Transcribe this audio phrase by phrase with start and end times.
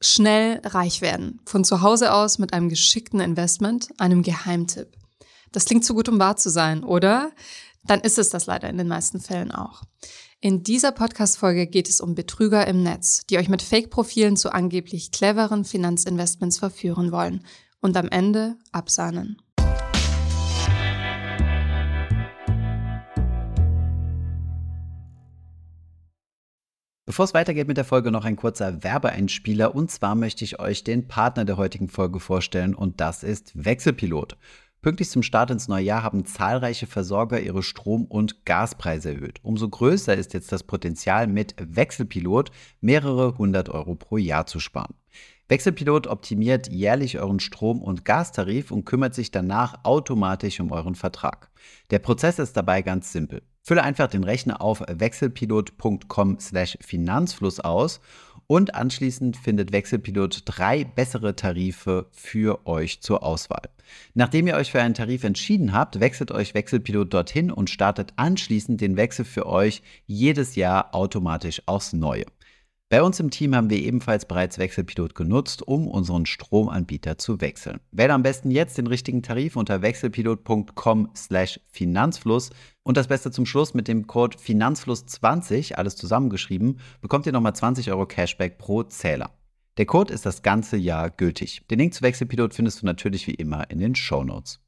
[0.00, 1.40] Schnell reich werden.
[1.44, 4.96] Von zu Hause aus mit einem geschickten Investment, einem Geheimtipp.
[5.52, 7.32] Das klingt zu gut, um wahr zu sein, oder?
[7.84, 9.82] Dann ist es das leider in den meisten Fällen auch.
[10.40, 15.10] In dieser Podcast-Folge geht es um Betrüger im Netz, die euch mit Fake-Profilen zu angeblich
[15.10, 17.44] cleveren Finanzinvestments verführen wollen
[17.80, 19.42] und am Ende absahnen.
[27.08, 29.74] Bevor es weitergeht mit der Folge, noch ein kurzer Werbeeinspieler.
[29.74, 34.36] Und zwar möchte ich euch den Partner der heutigen Folge vorstellen und das ist Wechselpilot.
[34.82, 39.38] Pünktlich zum Start ins neue Jahr haben zahlreiche Versorger ihre Strom- und Gaspreise erhöht.
[39.42, 42.50] Umso größer ist jetzt das Potenzial, mit Wechselpilot
[42.82, 44.92] mehrere hundert Euro pro Jahr zu sparen.
[45.48, 51.50] Wechselpilot optimiert jährlich euren Strom- und Gastarif und kümmert sich danach automatisch um euren Vertrag.
[51.90, 53.40] Der Prozess ist dabei ganz simpel.
[53.68, 58.00] Fülle einfach den Rechner auf wechselpilot.com/finanzfluss aus
[58.46, 63.68] und anschließend findet Wechselpilot drei bessere Tarife für euch zur Auswahl.
[64.14, 68.80] Nachdem ihr euch für einen Tarif entschieden habt, wechselt euch Wechselpilot dorthin und startet anschließend
[68.80, 72.24] den Wechsel für euch jedes Jahr automatisch aufs Neue.
[72.90, 77.80] Bei uns im Team haben wir ebenfalls bereits Wechselpilot genutzt, um unseren Stromanbieter zu wechseln.
[77.90, 82.48] Wähle am besten jetzt den richtigen Tarif unter wechselpilot.com/finanzfluss
[82.84, 87.90] und das Beste zum Schluss mit dem Code Finanzfluss20, alles zusammengeschrieben, bekommt ihr nochmal 20
[87.90, 89.32] Euro Cashback pro Zähler.
[89.76, 91.66] Der Code ist das ganze Jahr gültig.
[91.70, 94.60] Den Link zu Wechselpilot findest du natürlich wie immer in den Show Notes.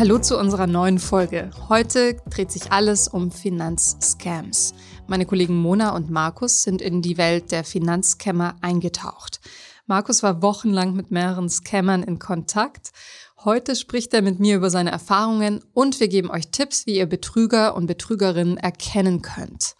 [0.00, 1.50] Hallo zu unserer neuen Folge.
[1.68, 4.72] Heute dreht sich alles um Finanzscams.
[5.06, 9.40] Meine Kollegen Mona und Markus sind in die Welt der Finanzscammer eingetaucht.
[9.84, 12.92] Markus war wochenlang mit mehreren Scammern in Kontakt.
[13.44, 17.04] Heute spricht er mit mir über seine Erfahrungen und wir geben euch Tipps, wie ihr
[17.04, 19.74] Betrüger und Betrügerinnen erkennen könnt.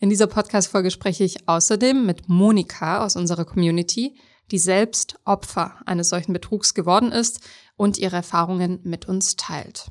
[0.00, 4.18] In dieser Podcast-Folge spreche ich außerdem mit Monika aus unserer Community,
[4.50, 7.38] die selbst Opfer eines solchen Betrugs geworden ist
[7.80, 9.90] und ihre Erfahrungen mit uns teilt.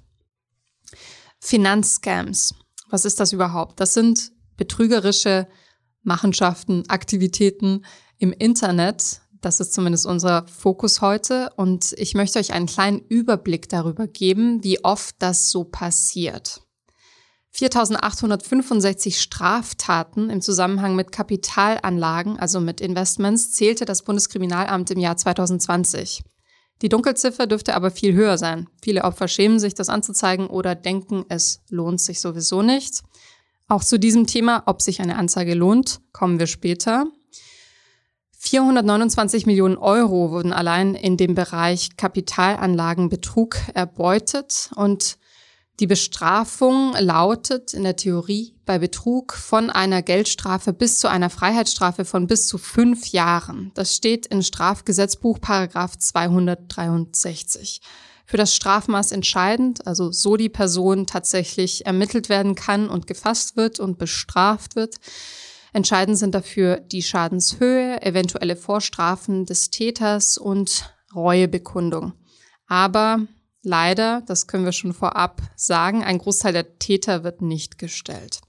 [1.40, 2.54] Finanzscams.
[2.88, 3.80] Was ist das überhaupt?
[3.80, 5.48] Das sind betrügerische
[6.04, 7.84] Machenschaften, Aktivitäten
[8.20, 9.22] im Internet.
[9.42, 11.50] Das ist zumindest unser Fokus heute.
[11.56, 16.62] Und ich möchte euch einen kleinen Überblick darüber geben, wie oft das so passiert.
[17.50, 26.24] 4865 Straftaten im Zusammenhang mit Kapitalanlagen, also mit Investments, zählte das Bundeskriminalamt im Jahr 2020.
[26.82, 28.70] Die Dunkelziffer dürfte aber viel höher sein.
[28.82, 33.02] Viele Opfer schämen sich, das anzuzeigen oder denken, es lohnt sich sowieso nicht.
[33.68, 37.06] Auch zu diesem Thema, ob sich eine Anzeige lohnt, kommen wir später.
[38.38, 45.18] 429 Millionen Euro wurden allein in dem Bereich Kapitalanlagenbetrug erbeutet und
[45.80, 52.06] die Bestrafung lautet in der Theorie bei Betrug von einer Geldstrafe bis zu einer Freiheitsstrafe
[52.06, 53.72] von bis zu fünf Jahren.
[53.74, 57.82] Das steht in Strafgesetzbuch Paragraph 263.
[58.28, 63.80] Für das Strafmaß entscheidend, also so die Person tatsächlich ermittelt werden kann und gefasst wird
[63.80, 64.98] und bestraft wird.
[65.74, 72.14] Entscheidend sind dafür die Schadenshöhe, eventuelle Vorstrafen des Täters und Reuebekundung.
[72.68, 73.22] Aber
[73.62, 78.40] Leider, das können wir schon vorab sagen, ein Großteil der Täter wird nicht gestellt.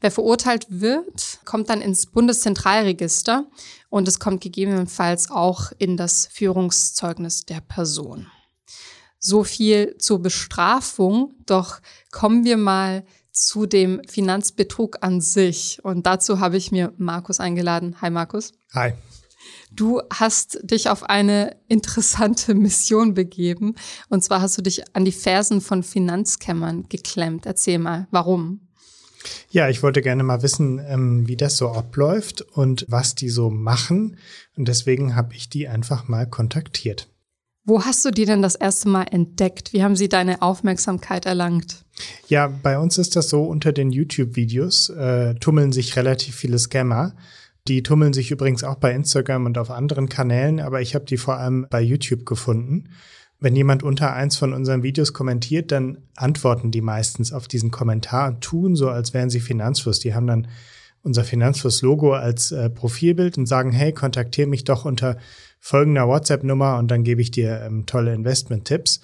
[0.00, 3.46] Wer verurteilt wird, kommt dann ins Bundeszentralregister
[3.88, 8.26] und es kommt gegebenenfalls auch in das Führungszeugnis der Person.
[9.18, 11.80] So viel zur Bestrafung, doch
[12.10, 15.78] kommen wir mal zu dem Finanzbetrug an sich.
[15.82, 17.96] Und dazu habe ich mir Markus eingeladen.
[18.00, 18.52] Hi Markus.
[18.74, 18.92] Hi.
[19.70, 23.74] Du hast dich auf eine interessante Mission begeben.
[24.08, 27.46] Und zwar hast du dich an die Fersen von Finanzkämmern geklemmt.
[27.46, 28.68] Erzähl mal, warum?
[29.50, 33.50] Ja, ich wollte gerne mal wissen, ähm, wie das so abläuft und was die so
[33.50, 34.16] machen.
[34.56, 37.08] Und deswegen habe ich die einfach mal kontaktiert.
[37.64, 39.72] Wo hast du die denn das erste Mal entdeckt?
[39.72, 41.84] Wie haben sie deine Aufmerksamkeit erlangt?
[42.26, 47.14] Ja, bei uns ist das so, unter den YouTube-Videos äh, tummeln sich relativ viele Scammer.
[47.68, 51.16] Die tummeln sich übrigens auch bei Instagram und auf anderen Kanälen, aber ich habe die
[51.16, 52.88] vor allem bei YouTube gefunden.
[53.42, 58.28] Wenn jemand unter eins von unseren Videos kommentiert, dann antworten die meistens auf diesen Kommentar
[58.28, 59.98] und tun so, als wären sie Finanzfluss.
[59.98, 60.46] Die haben dann
[61.02, 65.18] unser Finanzfluss-Logo als äh, Profilbild und sagen, hey, kontaktiere mich doch unter
[65.58, 69.00] folgender WhatsApp-Nummer und dann gebe ich dir ähm, tolle Investment-Tipps.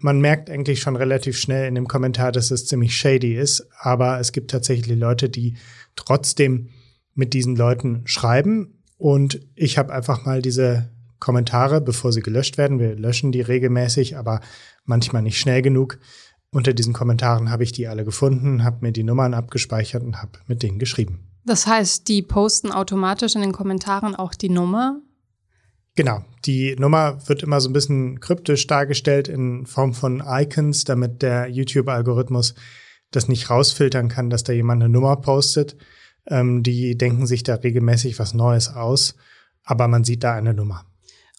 [0.00, 4.18] Man merkt eigentlich schon relativ schnell in dem Kommentar, dass es ziemlich shady ist, aber
[4.18, 5.58] es gibt tatsächlich Leute, die
[5.94, 6.70] trotzdem
[7.12, 8.82] mit diesen Leuten schreiben.
[8.96, 10.88] Und ich habe einfach mal diese
[11.24, 14.40] Kommentare, bevor sie gelöscht werden, wir löschen die regelmäßig, aber
[14.84, 15.98] manchmal nicht schnell genug,
[16.50, 20.32] unter diesen Kommentaren habe ich die alle gefunden, habe mir die Nummern abgespeichert und habe
[20.46, 21.26] mit denen geschrieben.
[21.46, 25.00] Das heißt, die posten automatisch in den Kommentaren auch die Nummer?
[25.96, 31.22] Genau, die Nummer wird immer so ein bisschen kryptisch dargestellt in Form von Icons, damit
[31.22, 32.54] der YouTube-Algorithmus
[33.12, 35.76] das nicht rausfiltern kann, dass da jemand eine Nummer postet.
[36.26, 39.14] Ähm, die denken sich da regelmäßig was Neues aus,
[39.64, 40.84] aber man sieht da eine Nummer.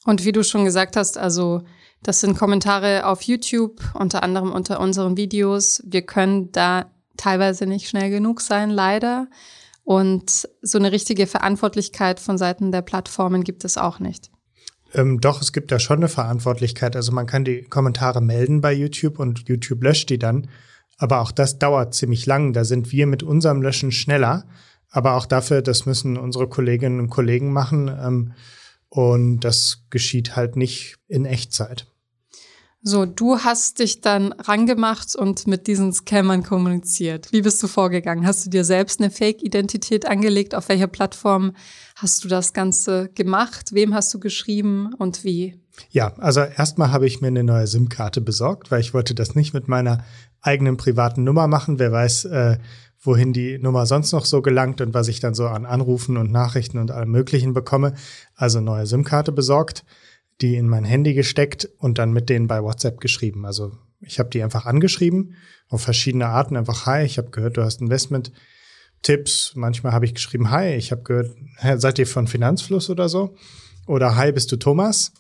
[0.06, 1.64] Und wie du schon gesagt hast, also
[2.04, 5.82] das sind Kommentare auf YouTube, unter anderem unter unseren Videos.
[5.86, 9.28] Wir können da teilweise nicht schnell genug sein, leider.
[9.84, 14.32] Und so eine richtige Verantwortlichkeit von Seiten der Plattformen gibt es auch nicht.
[14.94, 16.96] Ähm, doch, es gibt da schon eine Verantwortlichkeit.
[16.96, 20.48] Also man kann die Kommentare melden bei YouTube und YouTube löscht die dann.
[20.98, 22.54] Aber auch das dauert ziemlich lang.
[22.54, 24.46] Da sind wir mit unserem Löschen schneller.
[24.92, 27.88] Aber auch dafür, das müssen unsere Kolleginnen und Kollegen machen.
[27.88, 28.34] Ähm,
[28.96, 31.86] und das geschieht halt nicht in Echtzeit.
[32.82, 37.32] So, du hast dich dann rangemacht und mit diesen Scammern kommuniziert.
[37.32, 38.26] Wie bist du vorgegangen?
[38.26, 40.56] Hast du dir selbst eine Fake-Identität angelegt?
[40.56, 41.54] Auf welcher Plattform
[41.96, 43.74] hast du das Ganze gemacht?
[43.74, 45.60] Wem hast du geschrieben und wie?
[45.90, 49.54] Ja, also erstmal habe ich mir eine neue SIM-Karte besorgt, weil ich wollte das nicht
[49.54, 50.06] mit meiner
[50.42, 51.80] eigenen privaten Nummer machen.
[51.80, 52.58] Wer weiß, äh,
[53.06, 56.32] wohin die Nummer sonst noch so gelangt und was ich dann so an Anrufen und
[56.32, 57.94] Nachrichten und allem Möglichen bekomme.
[58.36, 59.84] Also neue SIM-Karte besorgt
[60.42, 63.46] die in mein Handy gesteckt und dann mit denen bei WhatsApp geschrieben.
[63.46, 63.72] Also
[64.02, 65.36] ich habe die einfach angeschrieben
[65.70, 66.58] auf verschiedene Arten.
[66.58, 69.54] Einfach, hi, ich habe gehört, du hast Investment-Tipps.
[69.56, 71.36] Manchmal habe ich geschrieben, hi, ich habe gehört,
[71.82, 73.36] seid ihr von Finanzfluss oder so?
[73.88, 75.14] Oder hi, bist du Thomas?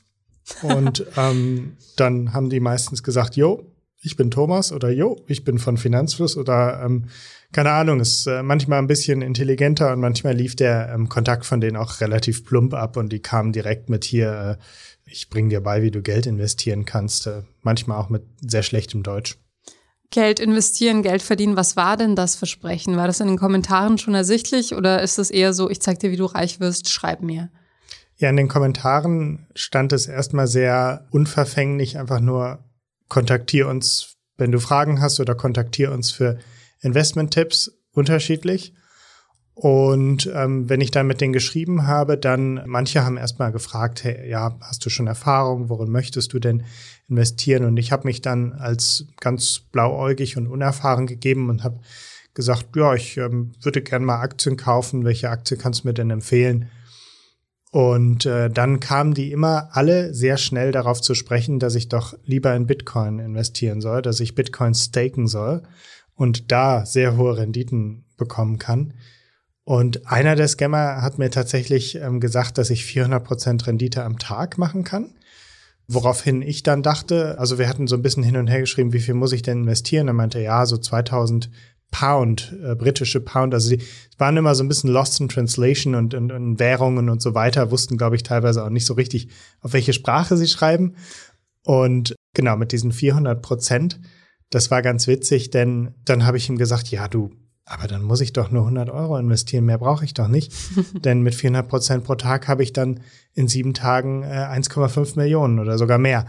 [0.62, 3.72] Und ähm, dann haben die meistens gesagt, jo,
[4.02, 7.06] ich bin Thomas oder jo, ich bin von Finanzfluss oder ähm,
[7.56, 11.62] keine Ahnung, ist äh, manchmal ein bisschen intelligenter und manchmal lief der ähm, Kontakt von
[11.62, 15.62] denen auch relativ plump ab und die kamen direkt mit hier, äh, ich bringe dir
[15.62, 19.38] bei, wie du Geld investieren kannst, äh, manchmal auch mit sehr schlechtem Deutsch.
[20.12, 22.98] Geld investieren, Geld verdienen, was war denn das Versprechen?
[22.98, 26.12] War das in den Kommentaren schon ersichtlich oder ist es eher so, ich zeig dir,
[26.12, 27.51] wie du reich wirst, schreib mir?
[28.18, 32.66] Ja, in den Kommentaren stand es erstmal sehr unverfänglich, einfach nur
[33.08, 36.38] kontaktier uns, wenn du Fragen hast oder kontaktier uns für
[36.86, 38.74] Investment-Tipps unterschiedlich.
[39.56, 44.30] Und ähm, wenn ich dann mit denen geschrieben habe, dann manche haben erstmal gefragt, hey,
[44.30, 46.64] ja, hast du schon Erfahrung, worin möchtest du denn
[47.08, 47.64] investieren?
[47.64, 51.80] Und ich habe mich dann als ganz blauäugig und unerfahren gegeben und habe
[52.34, 55.06] gesagt, ja, ich ähm, würde gerne mal Aktien kaufen.
[55.06, 56.70] Welche Aktie kannst du mir denn empfehlen?
[57.72, 62.14] Und äh, dann kamen die immer alle sehr schnell darauf zu sprechen, dass ich doch
[62.26, 65.64] lieber in Bitcoin investieren soll, dass ich Bitcoin staken soll
[66.15, 68.94] und da sehr hohe Renditen bekommen kann.
[69.63, 74.57] Und einer der Scammer hat mir tatsächlich ähm, gesagt, dass ich 400% Rendite am Tag
[74.57, 75.15] machen kann.
[75.88, 79.00] Woraufhin ich dann dachte, also wir hatten so ein bisschen hin und her geschrieben, wie
[79.00, 80.07] viel muss ich denn investieren?
[80.07, 81.50] Er meinte, ja, so 2000
[81.91, 83.53] Pound, äh, britische Pound.
[83.53, 83.81] Also die
[84.17, 87.71] waren immer so ein bisschen lost in translation und, und, und Währungen und so weiter,
[87.71, 89.29] wussten, glaube ich, teilweise auch nicht so richtig,
[89.62, 90.95] auf welche Sprache sie schreiben.
[91.63, 94.00] Und genau, mit diesen 400 Prozent,
[94.56, 97.31] das war ganz witzig, denn dann habe ich ihm gesagt, ja, du,
[97.66, 100.54] aber dann muss ich doch nur 100 Euro investieren, mehr brauche ich doch nicht.
[100.94, 103.02] Denn mit 400 Prozent pro Tag habe ich dann
[103.34, 106.25] in sieben Tagen äh, 1,5 Millionen oder sogar mehr.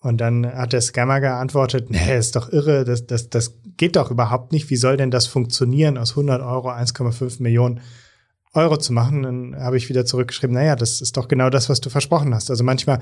[0.00, 4.10] Und dann hat der Scammer geantwortet, nee, ist doch irre, das, das, das geht doch
[4.10, 4.70] überhaupt nicht.
[4.70, 7.80] Wie soll denn das funktionieren, aus 100 Euro 1,5 Millionen
[8.54, 9.22] Euro zu machen?
[9.22, 12.50] Dann habe ich wieder zurückgeschrieben, naja, das ist doch genau das, was du versprochen hast.
[12.50, 13.00] Also manchmal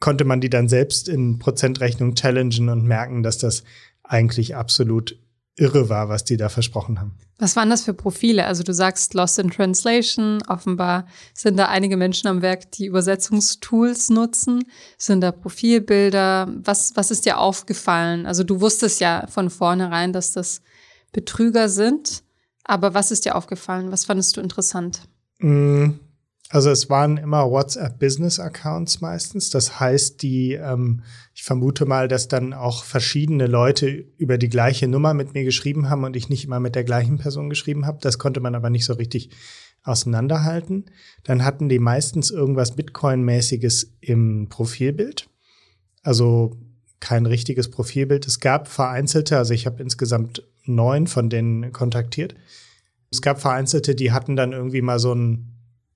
[0.00, 3.62] konnte man die dann selbst in Prozentrechnung challengen und merken, dass das
[4.12, 5.18] eigentlich absolut
[5.56, 7.14] irre war, was die da versprochen haben.
[7.38, 8.46] Was waren das für Profile?
[8.46, 14.10] Also du sagst Lost in Translation, offenbar sind da einige Menschen am Werk, die Übersetzungstools
[14.10, 14.64] nutzen.
[14.96, 16.48] Sind da Profilbilder?
[16.62, 18.26] Was, was ist dir aufgefallen?
[18.26, 20.62] Also du wusstest ja von vornherein, dass das
[21.12, 22.22] Betrüger sind,
[22.64, 23.92] aber was ist dir aufgefallen?
[23.92, 25.02] Was fandest du interessant?
[26.52, 29.48] Also es waren immer WhatsApp-Business-Accounts meistens.
[29.48, 31.02] Das heißt, die, ähm,
[31.34, 33.86] ich vermute mal, dass dann auch verschiedene Leute
[34.18, 37.16] über die gleiche Nummer mit mir geschrieben haben und ich nicht immer mit der gleichen
[37.16, 38.00] Person geschrieben habe.
[38.02, 39.30] Das konnte man aber nicht so richtig
[39.82, 40.90] auseinanderhalten.
[41.24, 45.30] Dann hatten die meistens irgendwas Bitcoin-mäßiges im Profilbild.
[46.02, 46.58] Also
[47.00, 48.26] kein richtiges Profilbild.
[48.26, 52.34] Es gab vereinzelte, also ich habe insgesamt neun von denen kontaktiert.
[53.10, 55.48] Es gab vereinzelte, die hatten dann irgendwie mal so ein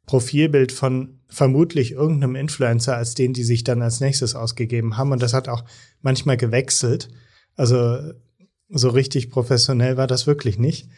[0.07, 5.13] Profilbild von vermutlich irgendeinem Influencer als den, die sich dann als nächstes ausgegeben haben.
[5.13, 5.65] Und das hat auch
[6.01, 7.09] manchmal gewechselt.
[7.57, 8.13] Also
[8.69, 10.89] so richtig professionell war das wirklich nicht.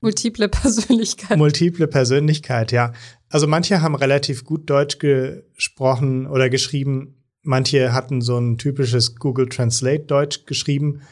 [0.00, 1.38] Multiple Persönlichkeit.
[1.38, 2.92] Multiple Persönlichkeit, ja.
[3.28, 7.22] Also manche haben relativ gut Deutsch gesprochen oder geschrieben.
[7.42, 11.02] Manche hatten so ein typisches Google Translate Deutsch geschrieben.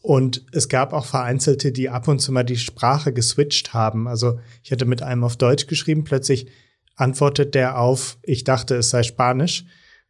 [0.00, 4.08] Und es gab auch Vereinzelte, die ab und zu mal die Sprache geswitcht haben.
[4.08, 6.48] Also ich hatte mit einem auf Deutsch geschrieben, plötzlich
[6.96, 9.64] antwortet der auf, ich dachte, es sei Spanisch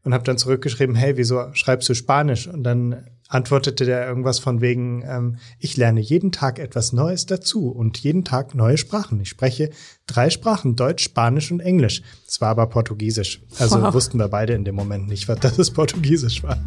[0.05, 2.49] und habe dann zurückgeschrieben, hey, wieso schreibst du Spanisch?
[2.49, 7.71] Und dann antwortete der irgendwas von wegen, ähm, ich lerne jeden Tag etwas Neues dazu
[7.71, 9.21] und jeden Tag neue Sprachen.
[9.21, 9.71] Ich spreche
[10.07, 12.03] drei Sprachen, Deutsch, Spanisch und Englisch.
[12.27, 13.43] Es war aber Portugiesisch.
[13.59, 13.95] Also wow.
[13.95, 16.59] wussten wir beide in dem Moment nicht, was das Portugiesisch war.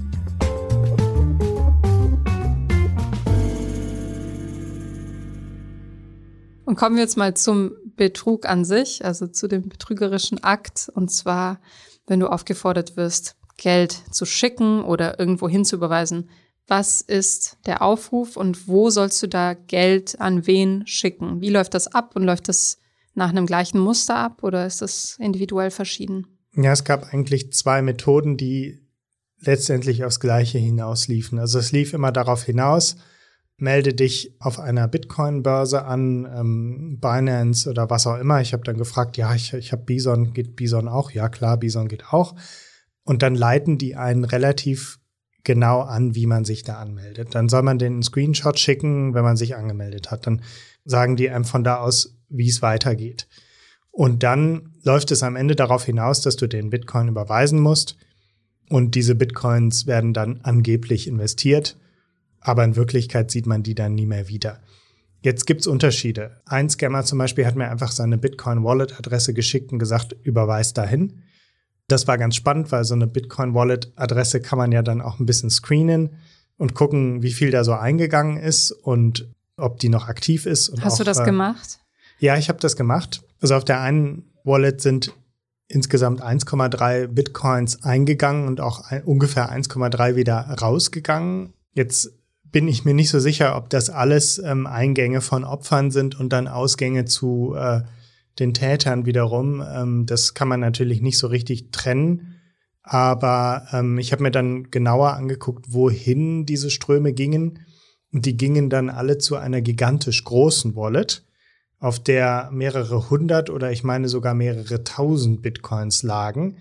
[6.66, 10.92] Und kommen wir jetzt mal zum Betrug an sich, also zu dem betrügerischen Akt.
[10.94, 11.60] Und zwar,
[12.08, 16.30] wenn du aufgefordert wirst, Geld zu schicken oder irgendwo hinzuüberweisen.
[16.68, 21.42] Was ist der Aufruf und wo sollst du da Geld an wen schicken?
[21.42, 22.80] Wie läuft das ab und läuft das
[23.14, 26.28] nach einem gleichen Muster ab oder ist das individuell verschieden?
[26.56, 28.82] Ja, es gab eigentlich zwei Methoden, die
[29.40, 31.40] letztendlich aufs Gleiche hinausliefen.
[31.40, 32.96] Also es lief immer darauf hinaus,
[33.58, 38.42] melde dich auf einer Bitcoin-Börse an, ähm, Binance oder was auch immer.
[38.42, 41.12] Ich habe dann gefragt, ja, ich, ich habe Bison, geht Bison auch?
[41.12, 42.36] Ja, klar, Bison geht auch.
[43.04, 45.00] Und dann leiten die einen relativ
[45.44, 47.34] genau an, wie man sich da anmeldet.
[47.34, 50.28] Dann soll man den Screenshot schicken, wenn man sich angemeldet hat.
[50.28, 50.42] Dann
[50.84, 53.28] sagen die einem von da aus, wie es weitergeht.
[53.92, 57.96] Und dann läuft es am Ende darauf hinaus, dass du den Bitcoin überweisen musst.
[58.70, 61.78] Und diese Bitcoins werden dann angeblich investiert
[62.46, 64.62] aber in Wirklichkeit sieht man die dann nie mehr wieder.
[65.22, 66.42] Jetzt gibt's Unterschiede.
[66.46, 71.24] Ein Scammer zum Beispiel hat mir einfach seine Bitcoin-Wallet-Adresse geschickt und gesagt, überweis dahin.
[71.88, 75.50] Das war ganz spannend, weil so eine Bitcoin-Wallet-Adresse kann man ja dann auch ein bisschen
[75.50, 76.18] screenen
[76.58, 80.72] und gucken, wie viel da so eingegangen ist und ob die noch aktiv ist.
[80.82, 81.80] Hast auch, du das äh, gemacht?
[82.20, 83.24] Ja, ich habe das gemacht.
[83.42, 85.12] Also auf der einen Wallet sind
[85.68, 91.54] insgesamt 1,3 Bitcoins eingegangen und auch ein, ungefähr 1,3 wieder rausgegangen.
[91.74, 92.12] Jetzt
[92.52, 96.32] bin ich mir nicht so sicher, ob das alles ähm, Eingänge von Opfern sind und
[96.32, 97.82] dann Ausgänge zu äh,
[98.40, 99.62] den Tätern wiederum.
[99.62, 102.36] Ähm, das kann man natürlich nicht so richtig trennen.
[102.82, 107.60] Aber ähm, ich habe mir dann genauer angeguckt, wohin diese Ströme gingen.
[108.14, 111.26] Und die gingen dann alle zu einer gigantisch großen Wallet,
[111.80, 116.58] auf der mehrere hundert oder ich meine sogar mehrere tausend Bitcoins lagen.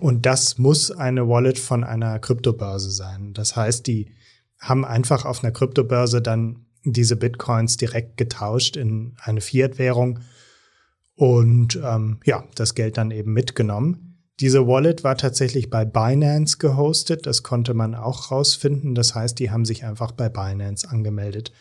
[0.00, 3.32] Und das muss eine Wallet von einer Kryptobörse sein.
[3.32, 4.10] Das heißt, die
[4.62, 10.20] haben einfach auf einer Kryptobörse dann diese Bitcoins direkt getauscht in eine Fiat-Währung
[11.14, 14.08] und ähm, ja, das Geld dann eben mitgenommen.
[14.40, 18.94] Diese Wallet war tatsächlich bei Binance gehostet, das konnte man auch rausfinden.
[18.94, 21.52] Das heißt, die haben sich einfach bei Binance angemeldet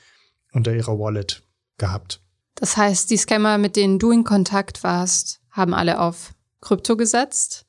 [0.54, 1.44] unter ihrer Wallet
[1.78, 2.22] gehabt.
[2.56, 7.66] Das heißt, die Scammer, mit denen du in Kontakt warst, haben alle auf Krypto gesetzt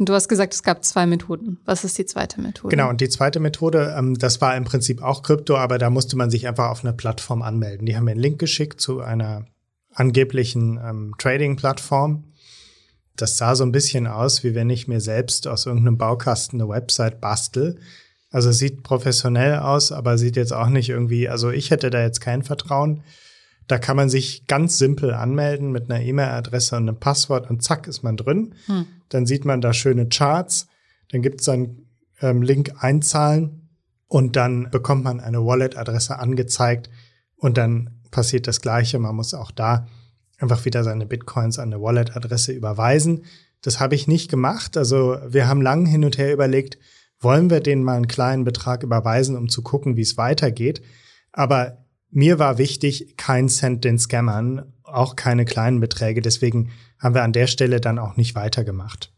[0.00, 1.58] und du hast gesagt, es gab zwei Methoden.
[1.66, 2.74] Was ist die zweite Methode?
[2.74, 6.16] Genau, und die zweite Methode, ähm, das war im Prinzip auch Krypto, aber da musste
[6.16, 7.84] man sich einfach auf eine Plattform anmelden.
[7.84, 9.44] Die haben mir einen Link geschickt zu einer
[9.92, 12.24] angeblichen ähm, Trading-Plattform.
[13.14, 16.70] Das sah so ein bisschen aus, wie wenn ich mir selbst aus irgendeinem Baukasten eine
[16.70, 17.78] Website bastel.
[18.30, 22.22] Also sieht professionell aus, aber sieht jetzt auch nicht irgendwie, also ich hätte da jetzt
[22.22, 23.02] kein Vertrauen.
[23.66, 27.86] Da kann man sich ganz simpel anmelden mit einer E-Mail-Adresse und einem Passwort und zack
[27.86, 28.54] ist man drin.
[28.64, 28.86] Hm.
[29.10, 30.66] Dann sieht man da schöne Charts.
[31.10, 31.86] Dann gibt es einen
[32.20, 33.68] ähm, Link einzahlen
[34.08, 36.90] und dann bekommt man eine Wallet-Adresse angezeigt
[37.36, 38.98] und dann passiert das Gleiche.
[38.98, 39.86] Man muss auch da
[40.38, 43.24] einfach wieder seine Bitcoins an eine Wallet-Adresse überweisen.
[43.62, 44.76] Das habe ich nicht gemacht.
[44.76, 46.78] Also wir haben lang hin und her überlegt,
[47.20, 50.82] wollen wir denen mal einen kleinen Betrag überweisen, um zu gucken, wie es weitergeht.
[51.32, 56.22] Aber mir war wichtig, kein Cent den Scammern, auch keine kleinen Beträge.
[56.22, 59.12] Deswegen haben wir an der Stelle dann auch nicht weitergemacht.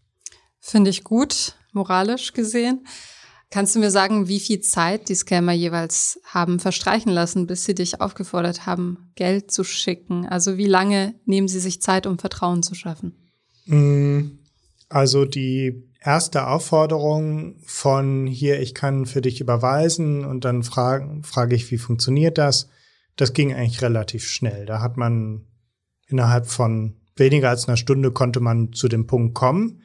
[0.61, 2.87] Finde ich gut, moralisch gesehen.
[3.51, 7.75] Kannst du mir sagen, wie viel Zeit die Scammer jeweils haben verstreichen lassen, bis sie
[7.75, 10.27] dich aufgefordert haben, Geld zu schicken?
[10.27, 13.31] Also wie lange nehmen sie sich Zeit, um Vertrauen zu schaffen?
[13.67, 14.39] Mm,
[14.89, 21.55] also die erste Aufforderung von hier, ich kann für dich überweisen und dann frage frage
[21.55, 22.69] ich, wie funktioniert das?
[23.17, 24.67] das ging eigentlich relativ schnell.
[24.67, 25.47] Da hat man
[26.13, 29.83] innerhalb von weniger als einer Stunde konnte man zu dem Punkt kommen.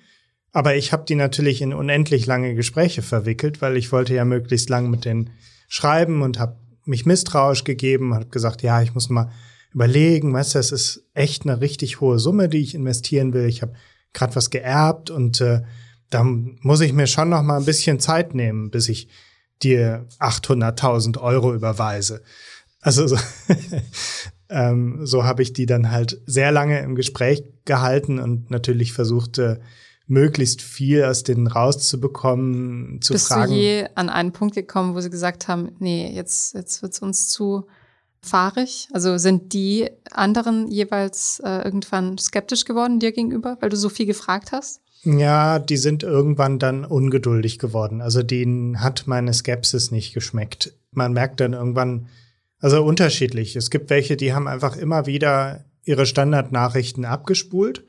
[0.54, 4.70] Aber ich habe die natürlich in unendlich lange Gespräche verwickelt, weil ich wollte ja möglichst
[4.70, 5.32] lang mit denen
[5.68, 9.32] schreiben und habe mich misstrauisch gegeben, habe gesagt, ja, ich muss mal
[9.74, 13.46] überlegen, weißt du, es ist echt eine richtig hohe Summe, die ich investieren will.
[13.46, 13.74] Ich habe
[14.14, 15.62] gerade was geerbt und äh,
[16.10, 19.10] da muss ich mir schon noch mal ein bisschen Zeit nehmen, bis ich
[19.62, 22.24] dir 800.000 Euro überweise.
[22.80, 23.18] Also so,
[24.50, 29.38] ähm, so habe ich die dann halt sehr lange im Gespräch gehalten und natürlich versucht,
[29.38, 29.58] äh,
[30.08, 33.52] möglichst viel aus denen rauszubekommen, zu Bist fragen.
[33.52, 37.00] Bist du je an einen Punkt gekommen, wo sie gesagt haben, nee, jetzt, jetzt wird's
[37.00, 37.68] uns zu
[38.22, 38.88] fahrig?
[38.94, 44.06] Also sind die anderen jeweils äh, irgendwann skeptisch geworden dir gegenüber, weil du so viel
[44.06, 44.82] gefragt hast?
[45.04, 48.02] Ja, die sind irgendwann dann ungeduldig geworden.
[48.02, 50.74] Also denen hat meine Skepsis nicht geschmeckt.
[50.92, 52.08] Man merkt dann irgendwann,
[52.60, 53.56] also unterschiedlich.
[53.56, 57.86] Es gibt welche, die haben einfach immer wieder ihre Standardnachrichten abgespult.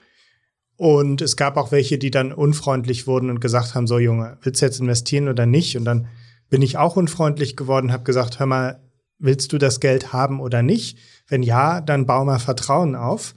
[0.77, 4.63] Und es gab auch welche, die dann unfreundlich wurden und gesagt haben, so Junge, willst
[4.63, 5.77] du jetzt investieren oder nicht?
[5.77, 6.07] Und dann
[6.51, 8.81] bin ich auch unfreundlich geworden, habe gesagt, hör mal,
[9.19, 10.99] willst du das Geld haben oder nicht?
[11.27, 13.35] Wenn ja, dann bau mal Vertrauen auf.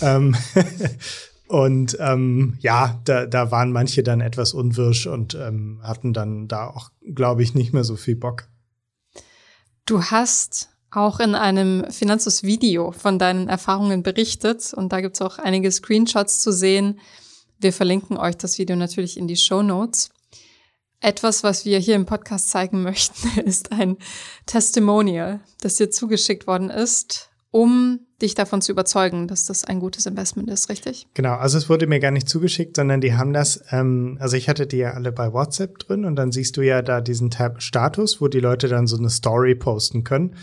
[0.00, 0.34] ähm,
[1.46, 6.66] und ähm, ja, da, da waren manche dann etwas unwirsch und ähm, hatten dann da
[6.66, 8.48] auch, glaube ich, nicht mehr so viel Bock.
[9.86, 15.70] Du hast auch in einem Finanzus-Video von deinen Erfahrungen berichtet und da gibt's auch einige
[15.70, 17.00] Screenshots zu sehen.
[17.58, 20.08] Wir verlinken euch das Video natürlich in die Show Notes.
[21.00, 23.98] Etwas, was wir hier im Podcast zeigen möchten, ist ein
[24.46, 30.06] Testimonial, das dir zugeschickt worden ist, um dich davon zu überzeugen, dass das ein gutes
[30.06, 31.06] Investment ist, richtig?
[31.14, 34.48] Genau, also es wurde mir gar nicht zugeschickt, sondern die haben das, ähm, also ich
[34.48, 37.62] hatte die ja alle bei WhatsApp drin und dann siehst du ja da diesen Tab
[37.62, 40.36] Status, wo die Leute dann so eine Story posten können.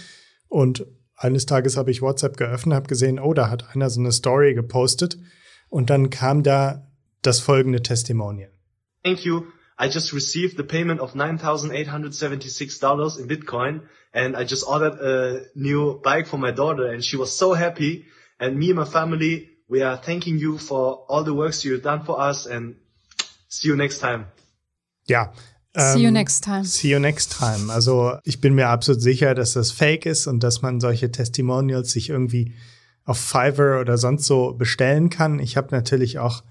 [0.48, 0.86] Und
[1.16, 4.54] eines Tages habe ich WhatsApp geöffnet, habe gesehen, oh, da hat einer so eine Story
[4.54, 5.18] gepostet
[5.70, 6.88] und dann kam da
[7.22, 8.52] das folgende Testimonial.
[9.04, 9.44] Thank you.
[9.82, 13.82] I just received the payment of $9,876 in Bitcoin
[14.14, 18.06] and I just ordered a new bike for my daughter and she was so happy.
[18.40, 22.04] And me and my family, we are thanking you for all the works you've done
[22.04, 22.76] for us and
[23.48, 24.28] see you next time.
[25.08, 25.34] Ja.
[25.76, 26.64] See you ähm, next time.
[26.64, 27.72] See you next time.
[27.72, 31.92] Also ich bin mir absolut sicher, dass das fake ist und dass man solche Testimonials
[31.92, 32.54] sich irgendwie
[33.04, 35.40] auf Fiverr oder sonst so bestellen kann.
[35.40, 36.44] Ich habe natürlich auch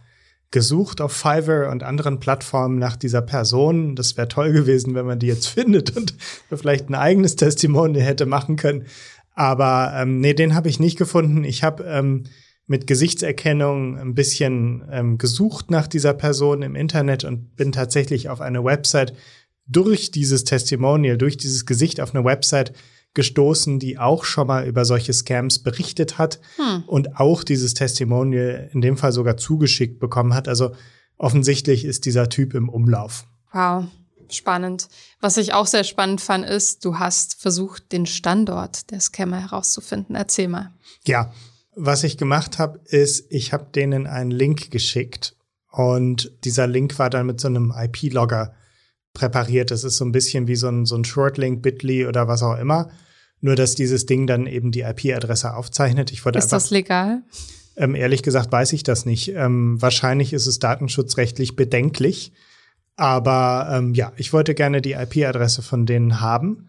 [0.50, 3.95] gesucht auf Fiverr und anderen Plattformen nach dieser Person.
[3.95, 6.14] Das wäre toll gewesen, wenn man die jetzt findet und
[6.50, 8.87] vielleicht ein eigenes Testimonial hätte machen können.
[9.35, 11.45] Aber ähm, nee, den habe ich nicht gefunden.
[11.45, 12.25] Ich habe ähm,
[12.66, 18.40] mit Gesichtserkennung ein bisschen ähm, gesucht nach dieser Person im Internet und bin tatsächlich auf
[18.40, 19.14] eine Website
[19.66, 22.72] durch dieses Testimonial, durch dieses Gesicht auf eine Website
[23.14, 26.85] gestoßen, die auch schon mal über solche Scams berichtet hat hm.
[26.87, 30.46] und auch dieses Testimonial in dem Fall sogar zugeschickt bekommen hat.
[30.46, 30.73] Also
[31.16, 33.27] offensichtlich ist dieser Typ im Umlauf.
[33.53, 33.87] Wow.
[34.33, 34.87] Spannend.
[35.20, 40.14] Was ich auch sehr spannend fand, ist, du hast versucht, den Standort der Scammer herauszufinden.
[40.14, 40.73] Erzähl mal.
[41.05, 41.33] Ja,
[41.75, 45.37] was ich gemacht habe, ist, ich habe denen einen Link geschickt
[45.70, 48.55] und dieser Link war dann mit so einem IP-Logger
[49.12, 49.70] präpariert.
[49.70, 52.59] Das ist so ein bisschen wie so ein, so ein Shortlink, Bitly oder was auch
[52.59, 52.90] immer.
[53.40, 56.12] Nur, dass dieses Ding dann eben die IP-Adresse aufzeichnet.
[56.12, 57.23] Ich wollte ist einfach, das legal?
[57.77, 59.33] Ähm, ehrlich gesagt weiß ich das nicht.
[59.35, 62.33] Ähm, wahrscheinlich ist es datenschutzrechtlich bedenklich.
[62.96, 66.68] Aber ähm, ja, ich wollte gerne die IP-Adresse von denen haben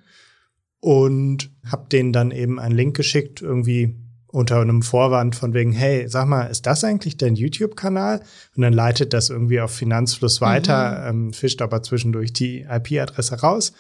[0.79, 3.95] und habe denen dann eben einen Link geschickt, irgendwie
[4.31, 8.21] unter einem Vorwand von wegen, hey, sag mal, ist das eigentlich dein YouTube-Kanal?
[8.55, 11.27] Und dann leitet das irgendwie auf Finanzfluss weiter, mhm.
[11.27, 13.73] ähm, fischt aber zwischendurch die IP-Adresse raus.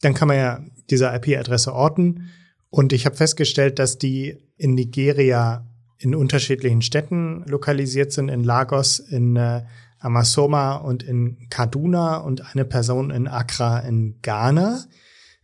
[0.00, 2.30] Dann kann man ja diese IP-Adresse orten.
[2.70, 5.66] Und ich habe festgestellt, dass die in Nigeria
[5.98, 9.62] in unterschiedlichen Städten lokalisiert sind, in Lagos, in äh,
[9.98, 14.84] Amasoma und in Kaduna und eine Person in Accra in Ghana.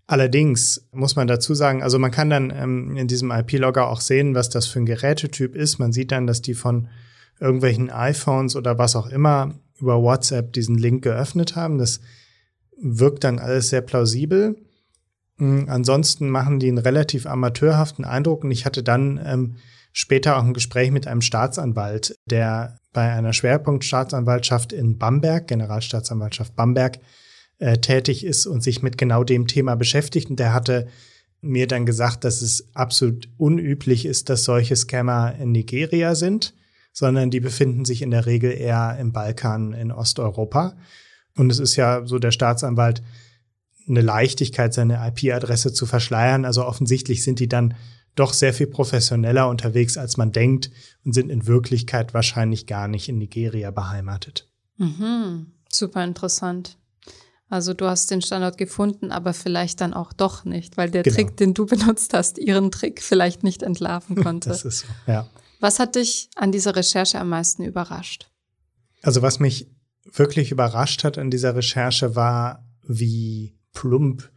[0.07, 4.35] Allerdings muss man dazu sagen, also man kann dann ähm, in diesem IP-Logger auch sehen,
[4.35, 5.79] was das für ein Gerätetyp ist.
[5.79, 6.89] Man sieht dann, dass die von
[7.41, 11.79] irgendwelchen iPhones oder was auch immer über WhatsApp diesen Link geöffnet haben.
[11.79, 12.01] Das
[12.77, 14.57] wirkt dann alles sehr plausibel.
[15.39, 19.57] Mhm, ansonsten machen die einen relativ amateurhaften Eindruck und ich hatte dann ähm,
[19.93, 26.99] später auch ein Gespräch mit einem Staatsanwalt, der bei einer Schwerpunktstaatsanwaltschaft in Bamberg, Generalstaatsanwaltschaft Bamberg,
[27.65, 30.29] äh, tätig ist und sich mit genau dem Thema beschäftigt.
[30.29, 30.87] Und der hatte
[31.41, 36.53] mir dann gesagt, dass es absolut unüblich ist, dass solche Scammer in Nigeria sind,
[36.93, 40.77] sondern die befinden sich in der Regel eher im Balkan, in Osteuropa.
[41.39, 43.03] Und es ist ja so der Staatsanwalt
[43.89, 46.45] eine Leichtigkeit, seine IP-Adresse zu verschleiern.
[46.45, 47.73] Also offensichtlich sind die dann
[48.15, 50.71] doch sehr viel professioneller unterwegs, als man denkt
[51.03, 54.51] und sind in Wirklichkeit wahrscheinlich gar nicht in Nigeria beheimatet.
[54.77, 55.47] Mhm.
[55.73, 56.77] Super interessant.
[57.49, 61.17] Also du hast den Standort gefunden, aber vielleicht dann auch doch nicht, weil der genau.
[61.17, 64.49] Trick, den du benutzt hast, ihren Trick vielleicht nicht entlarven konnte.
[64.49, 65.29] Das ist so, ja.
[65.61, 68.31] Was hat dich an dieser Recherche am meisten überrascht?
[69.03, 69.71] Also was mich
[70.13, 74.31] wirklich überrascht hat an dieser Recherche war, wie plump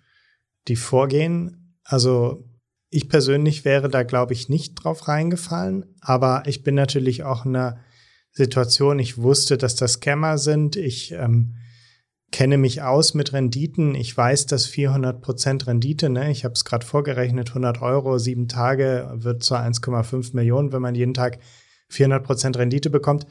[0.67, 1.75] die vorgehen.
[1.83, 2.45] Also
[2.89, 7.79] ich persönlich wäre da, glaube ich, nicht drauf reingefallen, aber ich bin natürlich auch einer
[8.31, 8.99] Situation.
[8.99, 10.75] Ich wusste, dass das Scammer sind.
[10.75, 11.57] Ich ähm,
[12.31, 13.95] kenne mich aus mit Renditen.
[13.95, 18.47] Ich weiß, dass 400 Prozent Rendite, ne, ich habe es gerade vorgerechnet, 100 Euro, sieben
[18.47, 21.39] Tage wird zu 1,5 Millionen, wenn man jeden Tag
[21.89, 23.25] 400 Prozent Rendite bekommt.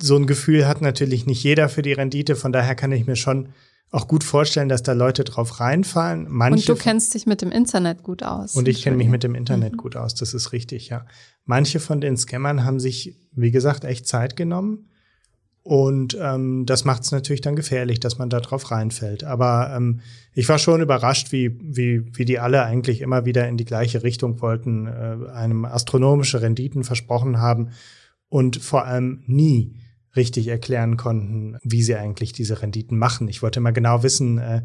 [0.00, 2.36] So ein Gefühl hat natürlich nicht jeder für die Rendite.
[2.36, 3.48] Von daher kann ich mir schon
[3.90, 6.26] auch gut vorstellen, dass da Leute drauf reinfallen.
[6.28, 8.54] Manche und du kennst dich mit dem Internet gut aus.
[8.54, 9.76] Und ich kenne mich mit dem Internet mhm.
[9.78, 11.06] gut aus, das ist richtig, ja.
[11.44, 14.90] Manche von den Scammern haben sich, wie gesagt, echt Zeit genommen.
[15.68, 19.22] Und ähm, das macht es natürlich dann gefährlich, dass man da drauf reinfällt.
[19.22, 20.00] Aber ähm,
[20.32, 24.02] ich war schon überrascht, wie, wie, wie die alle eigentlich immer wieder in die gleiche
[24.02, 27.68] Richtung wollten, äh, einem astronomische Renditen versprochen haben
[28.30, 29.74] und vor allem nie
[30.16, 33.28] richtig erklären konnten, wie sie eigentlich diese Renditen machen.
[33.28, 34.62] Ich wollte immer genau wissen, äh,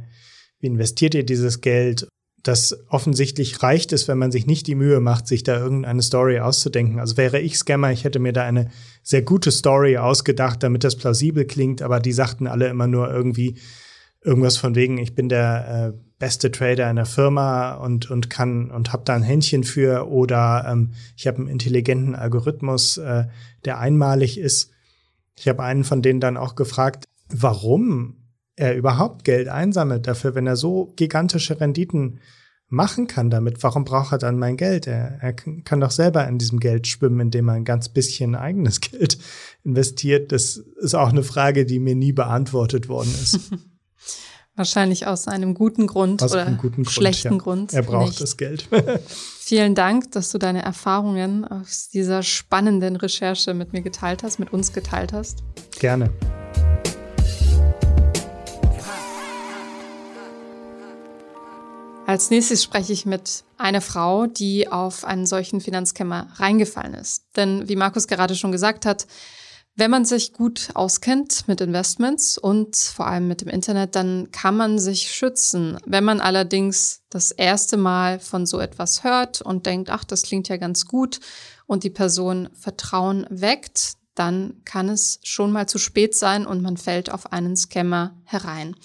[0.59, 2.07] wie investiert ihr dieses Geld?
[2.43, 6.39] Das offensichtlich reicht es, wenn man sich nicht die Mühe macht, sich da irgendeine Story
[6.39, 6.99] auszudenken.
[6.99, 8.69] Also wäre ich Scammer, ich hätte mir da eine
[9.01, 13.55] sehr gute Story ausgedacht, damit das plausibel klingt, aber die sagten alle immer nur irgendwie
[14.21, 18.71] irgendwas von wegen, ich bin der äh, beste Trader in der Firma und und kann
[18.71, 23.25] und habe da ein Händchen für oder ähm, ich habe einen intelligenten Algorithmus, äh,
[23.65, 24.71] der einmalig ist.
[25.37, 28.22] Ich habe einen von denen dann auch gefragt, warum
[28.55, 32.19] er überhaupt Geld einsammelt dafür, wenn er so gigantische Renditen
[32.73, 33.61] machen kann damit.
[33.63, 34.87] Warum braucht er dann mein Geld?
[34.87, 38.81] Er, er kann doch selber in diesem Geld schwimmen, indem er ein ganz bisschen eigenes
[38.81, 39.17] Geld
[39.63, 40.31] investiert.
[40.31, 43.39] Das ist auch eine Frage, die mir nie beantwortet worden ist.
[44.55, 47.71] Wahrscheinlich aus einem guten Grund aus oder guten schlechten Grund.
[47.71, 47.73] Grund.
[47.73, 48.21] Er braucht nicht.
[48.21, 48.67] das Geld.
[49.39, 54.53] Vielen Dank, dass du deine Erfahrungen aus dieser spannenden Recherche mit mir geteilt hast, mit
[54.53, 55.43] uns geteilt hast.
[55.79, 56.11] Gerne.
[62.13, 67.23] Als nächstes spreche ich mit einer Frau, die auf einen solchen Finanzkämmer reingefallen ist.
[67.35, 69.07] Denn wie Markus gerade schon gesagt hat,
[69.75, 74.55] wenn man sich gut auskennt mit Investments und vor allem mit dem Internet, dann kann
[74.55, 75.79] man sich schützen.
[75.87, 80.49] Wenn man allerdings das erste Mal von so etwas hört und denkt, ach, das klingt
[80.49, 81.19] ja ganz gut
[81.65, 86.77] und die Person Vertrauen weckt, dann kann es schon mal zu spät sein und man
[86.77, 88.75] fällt auf einen Scammer herein.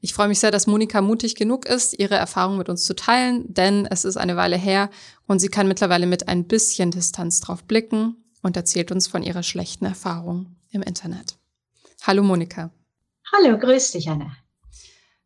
[0.00, 3.52] Ich freue mich sehr, dass Monika mutig genug ist, ihre Erfahrung mit uns zu teilen,
[3.52, 4.90] denn es ist eine Weile her
[5.26, 9.42] und sie kann mittlerweile mit ein bisschen Distanz drauf blicken und erzählt uns von ihrer
[9.42, 11.36] schlechten Erfahrung im Internet.
[12.06, 12.70] Hallo Monika.
[13.32, 14.30] Hallo, grüß dich, Anne.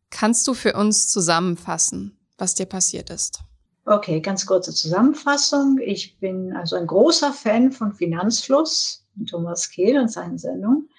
[0.09, 3.41] Kannst du für uns zusammenfassen, was dir passiert ist?
[3.85, 5.77] Okay, ganz kurze Zusammenfassung.
[5.83, 10.89] Ich bin also ein großer Fan von Finanzfluss, Thomas Kehl und seinen Sendungen.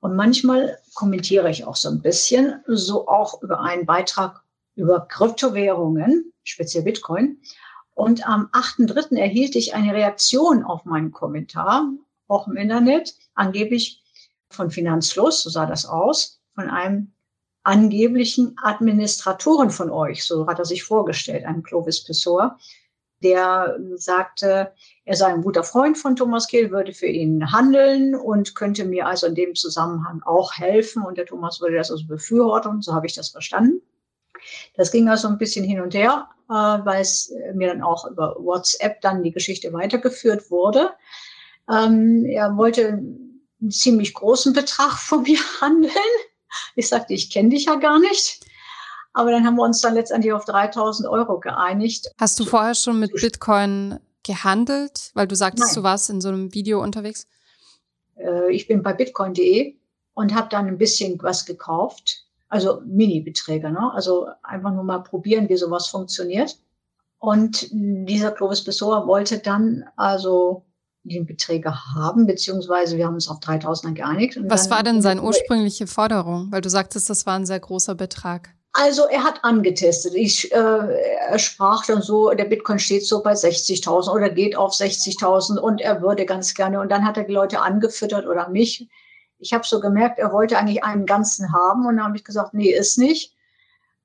[0.00, 4.42] Und manchmal kommentiere ich auch so ein bisschen, so auch über einen Beitrag
[4.74, 7.38] über Kryptowährungen, speziell Bitcoin.
[7.94, 9.16] Und am 8.3.
[9.16, 11.88] erhielt ich eine Reaktion auf meinen Kommentar,
[12.28, 14.02] auch im Internet, angeblich
[14.50, 17.12] von Finanzfluss, so sah das aus, von einem
[17.62, 22.58] angeblichen Administratoren von euch, so hat er sich vorgestellt, einem Clovis Pessor,
[23.22, 24.72] der sagte,
[25.04, 29.06] er sei ein guter Freund von Thomas Kehl, würde für ihn handeln und könnte mir
[29.06, 31.02] also in dem Zusammenhang auch helfen.
[31.02, 33.80] Und der Thomas würde das also befürworten, so habe ich das verstanden.
[34.74, 38.36] Das ging also ein bisschen hin und her, äh, weil es mir dann auch über
[38.38, 40.90] WhatsApp dann die Geschichte weitergeführt wurde.
[41.70, 45.92] Ähm, er wollte einen ziemlich großen Betrag von mir handeln.
[46.74, 48.45] Ich sagte, ich kenne dich ja gar nicht.
[49.16, 52.10] Aber dann haben wir uns dann letztendlich auf 3000 Euro geeinigt.
[52.18, 55.10] Hast du vorher schon mit Bitcoin gehandelt?
[55.14, 55.74] Weil du sagtest, Nein.
[55.76, 57.26] du warst in so einem Video unterwegs.
[58.16, 59.76] Äh, ich bin bei bitcoin.de
[60.14, 63.92] und habe dann ein bisschen was gekauft also Mini-Beträge, ne?
[63.92, 66.56] Also einfach nur mal probieren, wie sowas funktioniert.
[67.18, 70.64] Und dieser Clovis Bessor wollte dann also
[71.02, 74.38] die Beträge haben, beziehungsweise wir haben uns auf 3000 geeinigt.
[74.44, 76.48] Was war denn seine ursprüngliche Forderung?
[76.50, 78.50] Weil du sagtest, das war ein sehr großer Betrag.
[78.78, 80.14] Also er hat angetestet.
[80.14, 84.72] Ich, äh, er sprach dann so, der Bitcoin steht so bei 60.000 oder geht auf
[84.72, 86.80] 60.000 und er würde ganz gerne.
[86.80, 88.88] Und dann hat er die Leute angefüttert oder mich
[89.38, 92.54] ich habe so gemerkt, er wollte eigentlich einen ganzen haben und dann habe ich gesagt,
[92.54, 93.34] nee, ist nicht.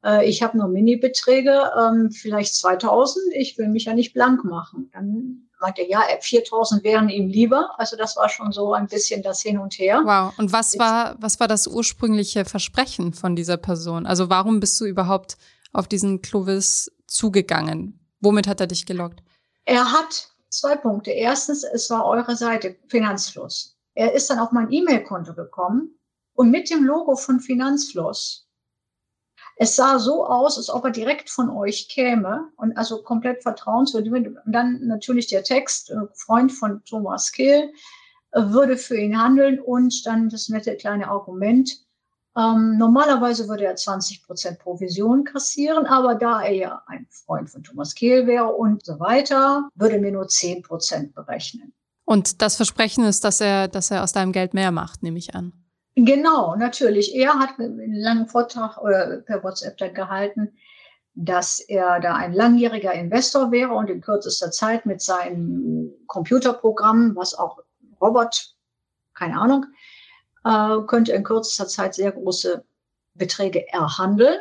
[0.03, 3.33] Äh, ich habe nur Mini-Beträge, ähm, vielleicht 2000.
[3.35, 4.89] Ich will mich ja nicht blank machen.
[4.93, 7.69] Dann meinte ja, 4000 wären ihm lieber.
[7.77, 10.01] Also das war schon so ein bisschen das Hin und Her.
[10.03, 10.37] Wow.
[10.37, 14.05] Und was war, was war das ursprüngliche Versprechen von dieser Person?
[14.05, 15.37] Also warum bist du überhaupt
[15.71, 17.99] auf diesen Clovis zugegangen?
[18.19, 19.21] Womit hat er dich gelockt?
[19.65, 21.11] Er hat zwei Punkte.
[21.11, 23.77] Erstens, es war eure Seite, Finanzfluss.
[23.93, 25.95] Er ist dann auf mein E-Mail-Konto gekommen
[26.33, 28.47] und mit dem Logo von Finanzfluss.
[29.63, 34.11] Es sah so aus, als ob er direkt von euch käme und also komplett vertrauenswürdig.
[34.11, 37.71] Und dann natürlich der Text, äh, Freund von Thomas Kehl,
[38.33, 41.69] würde für ihn handeln und dann das nette kleine Argument.
[42.35, 47.61] Ähm, normalerweise würde er 20 Prozent Provision kassieren, aber da er ja ein Freund von
[47.61, 51.71] Thomas Kehl wäre und so weiter, würde mir nur 10 Prozent berechnen.
[52.03, 55.35] Und das Versprechen ist, dass er, dass er aus deinem Geld mehr macht, nehme ich
[55.35, 55.53] an.
[55.95, 57.13] Genau, natürlich.
[57.15, 60.53] Er hat einen langen Vortrag oder per WhatsApp dann gehalten,
[61.13, 67.33] dass er da ein langjähriger Investor wäre und in kürzester Zeit mit seinem Computerprogramm, was
[67.33, 67.59] auch
[67.99, 68.55] Robert,
[69.13, 69.65] keine Ahnung,
[70.45, 72.63] äh, könnte in kürzester Zeit sehr große
[73.15, 74.39] Beträge erhandeln.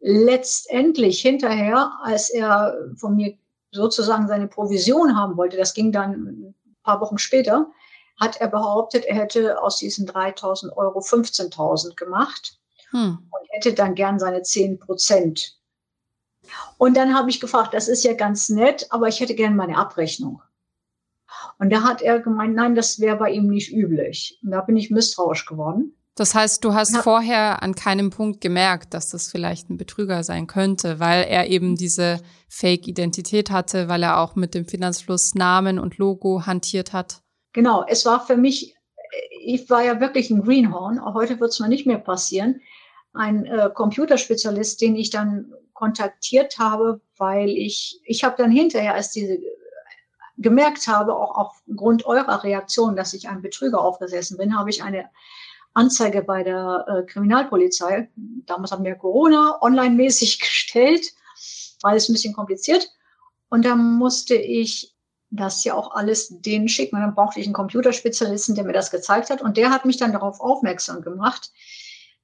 [0.00, 3.36] Letztendlich hinterher, als er von mir
[3.70, 7.70] sozusagen seine Provision haben wollte, das ging dann ein paar Wochen später,
[8.18, 12.58] hat er behauptet, er hätte aus diesen 3000 Euro 15.000 gemacht
[12.90, 13.18] hm.
[13.30, 15.56] und hätte dann gern seine 10 Prozent.
[16.78, 19.76] Und dann habe ich gefragt, das ist ja ganz nett, aber ich hätte gern meine
[19.76, 20.42] Abrechnung.
[21.58, 24.38] Und da hat er gemeint, nein, das wäre bei ihm nicht üblich.
[24.42, 25.94] Und da bin ich misstrauisch geworden.
[26.14, 30.48] Das heißt, du hast vorher an keinem Punkt gemerkt, dass das vielleicht ein Betrüger sein
[30.48, 35.98] könnte, weil er eben diese Fake-Identität hatte, weil er auch mit dem Finanzfluss Namen und
[35.98, 37.22] Logo hantiert hat.
[37.52, 38.76] Genau, es war für mich,
[39.40, 42.60] ich war ja wirklich ein Greenhorn, auch heute wird es mir nicht mehr passieren.
[43.14, 49.12] Ein äh, Computerspezialist, den ich dann kontaktiert habe, weil ich, ich habe dann hinterher, als
[49.12, 49.38] diese
[50.38, 55.10] gemerkt habe, auch aufgrund eurer Reaktion, dass ich einem Betrüger aufgesessen bin, habe ich eine
[55.74, 61.12] Anzeige bei der äh, Kriminalpolizei, damals haben wir Corona, online-mäßig gestellt,
[61.82, 62.88] war alles ein bisschen kompliziert.
[63.50, 64.94] Und da musste ich
[65.30, 66.96] das ja auch alles denen schicken.
[66.96, 69.42] Und dann brauchte ich einen Computerspezialisten, der mir das gezeigt hat.
[69.42, 71.52] Und der hat mich dann darauf aufmerksam gemacht,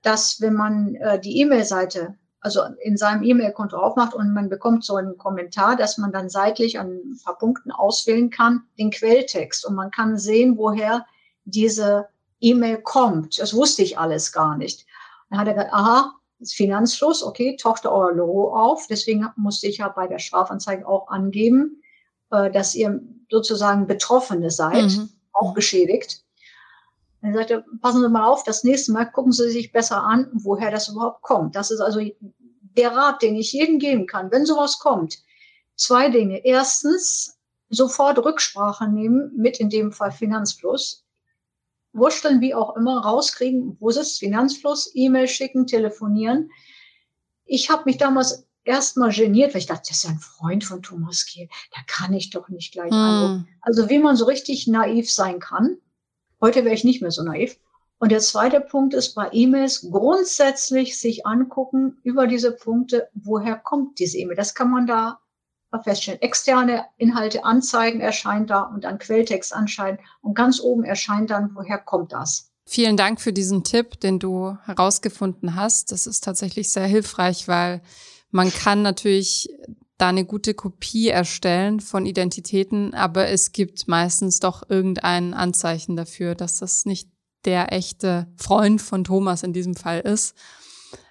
[0.03, 4.97] dass wenn man äh, die E-Mail-Seite also in seinem E-Mail-Konto aufmacht und man bekommt so
[4.97, 9.65] einen Kommentar, dass man dann seitlich an ein paar Punkten auswählen kann, den Quelltext.
[9.65, 11.07] Und man kann sehen, woher
[11.47, 12.07] diese
[12.41, 13.39] E-Mail kommt.
[13.39, 14.85] Das wusste ich alles gar nicht.
[15.31, 18.87] Dann hat er gesagt, aha, das Finanzfluss, okay, tauchte euer Logo auf.
[18.89, 21.83] Deswegen musste ich ja bei der Strafanzeige auch angeben,
[22.35, 25.09] äh, dass ihr sozusagen Betroffene seid, mhm.
[25.33, 26.23] auch geschädigt.
[27.23, 30.71] Dann sagte, passen Sie mal auf, das nächste Mal gucken Sie sich besser an, woher
[30.71, 31.57] das überhaupt kommt.
[31.57, 32.01] Das ist also
[32.77, 35.23] der Rat, den ich jedem geben kann, wenn sowas kommt.
[35.77, 36.45] Zwei Dinge.
[36.45, 37.39] Erstens,
[37.71, 41.05] sofort Rücksprache nehmen mit in dem Fall Finanzfluss.
[41.93, 46.51] Wursteln wie auch immer, rauskriegen, wo ist Finanzfluss, E-Mail schicken, telefonieren.
[47.45, 50.83] Ich habe mich damals erstmal geniert, weil ich dachte, das ist ja ein Freund von
[50.83, 52.99] Thomas Kehl, da kann ich doch nicht gleich hm.
[52.99, 53.49] anrufen.
[53.61, 55.77] Also wie man so richtig naiv sein kann.
[56.41, 57.59] Heute wäre ich nicht mehr so naiv.
[57.99, 63.99] Und der zweite Punkt ist bei E-Mails grundsätzlich sich angucken über diese Punkte, woher kommt
[63.99, 64.37] diese E-Mail.
[64.37, 65.21] Das kann man da
[65.83, 66.21] feststellen.
[66.21, 71.79] Externe Inhalte anzeigen erscheint da und dann Quelltext anscheinend und ganz oben erscheint dann, woher
[71.79, 72.51] kommt das.
[72.67, 75.93] Vielen Dank für diesen Tipp, den du herausgefunden hast.
[75.93, 77.83] Das ist tatsächlich sehr hilfreich, weil
[78.35, 79.49] man kann natürlich
[79.97, 86.35] da eine gute Kopie erstellen von Identitäten, aber es gibt meistens doch irgendein Anzeichen dafür,
[86.35, 87.09] dass das nicht
[87.45, 90.37] der echte Freund von Thomas in diesem Fall ist.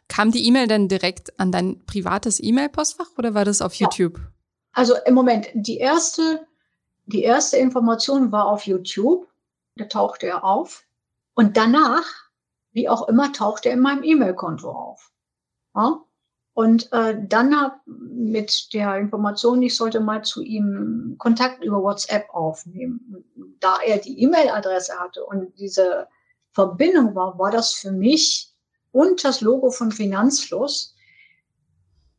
[0.10, 4.18] Kam die E-Mail denn direkt an dein privates E-Mail-Postfach oder war das auf YouTube?
[4.18, 4.28] Ja.
[4.74, 6.46] Also im Moment, die erste,
[7.06, 9.32] die erste Information war auf YouTube.
[9.78, 10.84] Da tauchte er auf.
[11.36, 12.04] Und danach,
[12.74, 15.14] wie auch immer, tauchte er in meinem E-Mail-Konto auf.
[15.74, 16.04] Ja?
[16.54, 22.30] Und äh, dann hab mit der Information, ich sollte mal zu ihm Kontakt über WhatsApp
[22.30, 23.26] aufnehmen.
[23.60, 26.08] Da er die E-Mail-Adresse hatte und diese
[26.52, 28.54] Verbindung war, war das für mich
[28.92, 30.94] und das Logo von Finanzfluss.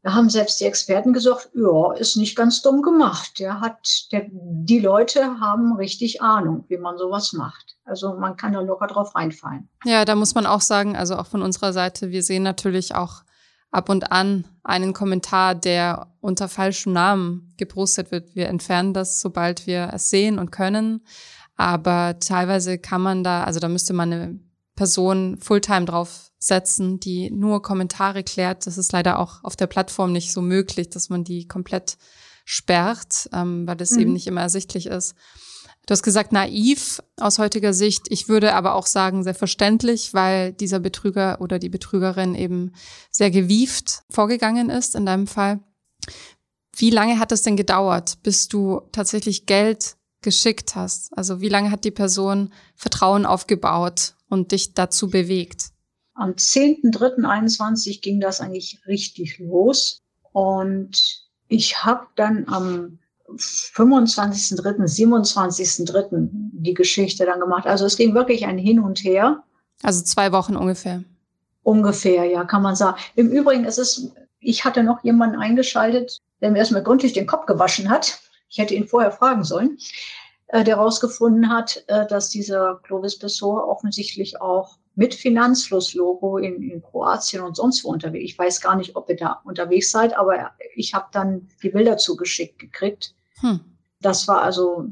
[0.03, 3.38] Da haben selbst die Experten gesagt, ja, ist nicht ganz dumm gemacht.
[3.38, 7.77] Der hat, der, die Leute haben richtig Ahnung, wie man sowas macht.
[7.85, 9.68] Also man kann da locker drauf reinfallen.
[9.85, 13.23] Ja, da muss man auch sagen, also auch von unserer Seite, wir sehen natürlich auch
[13.74, 18.34] ab und an einen Kommentar, der unter falschem Namen gepostet wird.
[18.34, 21.04] Wir entfernen das, sobald wir es sehen und können.
[21.56, 24.40] Aber teilweise kann man da, also da müsste man eine
[24.76, 28.66] Person Fulltime drauf setzen, die nur Kommentare klärt.
[28.66, 31.96] Das ist leider auch auf der Plattform nicht so möglich, dass man die komplett
[32.44, 34.00] sperrt, ähm, weil das mhm.
[34.00, 35.14] eben nicht immer ersichtlich ist.
[35.87, 38.07] Du hast gesagt, naiv aus heutiger Sicht.
[38.09, 42.73] Ich würde aber auch sagen, sehr verständlich, weil dieser Betrüger oder die Betrügerin eben
[43.11, 45.61] sehr gewieft vorgegangen ist in deinem Fall.
[46.77, 51.16] Wie lange hat es denn gedauert, bis du tatsächlich Geld geschickt hast?
[51.16, 55.70] Also wie lange hat die Person Vertrauen aufgebaut und dich dazu bewegt?
[56.14, 60.01] Am 10.3.21 ging das eigentlich richtig los.
[60.33, 66.28] Und ich habe dann am 25.3., 27.3.
[66.30, 67.66] die Geschichte dann gemacht.
[67.66, 69.42] Also es ging wirklich ein Hin und Her.
[69.82, 71.02] Also zwei Wochen ungefähr.
[71.62, 72.98] Ungefähr, ja, kann man sagen.
[73.16, 77.46] Im Übrigen, es ist, ich hatte noch jemanden eingeschaltet, der mir erstmal gründlich den Kopf
[77.46, 78.20] gewaschen hat.
[78.48, 79.78] Ich hätte ihn vorher fragen sollen,
[80.48, 86.83] äh, der herausgefunden hat, äh, dass dieser Clovis Pessoa offensichtlich auch mit Finanzflusslogo in, in
[86.83, 88.24] Kroatien und sonst wo unterwegs.
[88.24, 91.96] Ich weiß gar nicht, ob ihr da unterwegs seid, aber ich habe dann die Bilder
[91.96, 93.14] zugeschickt gekriegt.
[93.40, 93.61] Hm.
[94.00, 94.87] Das war also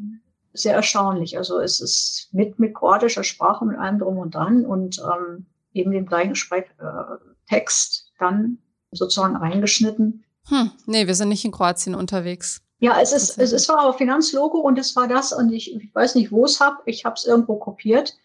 [0.53, 1.38] sehr erstaunlich.
[1.38, 5.93] Also es ist mit, mit kroatischer Sprache, mit allem drum und dran und ähm, eben
[5.93, 7.17] dem gleichen Sprech, äh,
[7.49, 8.59] Text dann
[8.91, 10.25] sozusagen reingeschnitten.
[10.49, 10.71] Hm.
[10.87, 12.61] Nee, wir sind nicht in Kroatien unterwegs.
[12.79, 15.95] Ja, es ist, es, es war aber Finanzlogo und es war das und ich, ich
[15.95, 16.83] weiß nicht, wo es hab.
[16.87, 18.17] Ich habe es irgendwo kopiert.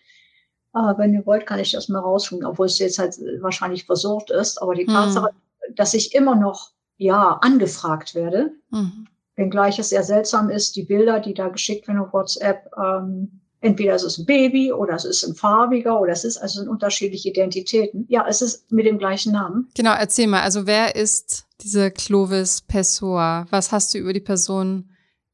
[0.78, 4.30] Aber wenn ihr wollt, kann ich das mal rausholen, obwohl es jetzt halt wahrscheinlich versucht
[4.30, 4.62] ist.
[4.62, 4.94] Aber die hm.
[4.94, 5.30] Tatsache,
[5.76, 9.08] dass ich immer noch ja angefragt werde, mhm.
[9.36, 13.96] wenngleich es sehr seltsam ist, die Bilder, die da geschickt werden auf WhatsApp, ähm, entweder
[13.96, 17.30] es ist ein Baby oder es ist ein farbiger oder es ist also sind unterschiedliche
[17.30, 18.06] Identitäten.
[18.08, 19.70] Ja, es ist mit dem gleichen Namen.
[19.76, 20.42] Genau, erzähl mal.
[20.42, 23.48] Also wer ist diese Clovis Pessoa?
[23.50, 24.92] Was hast du über die Person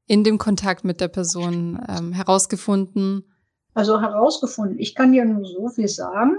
[0.07, 3.25] in dem Kontakt mit der Person ähm, herausgefunden?
[3.73, 4.79] Also herausgefunden.
[4.79, 6.37] Ich kann dir nur so viel sagen.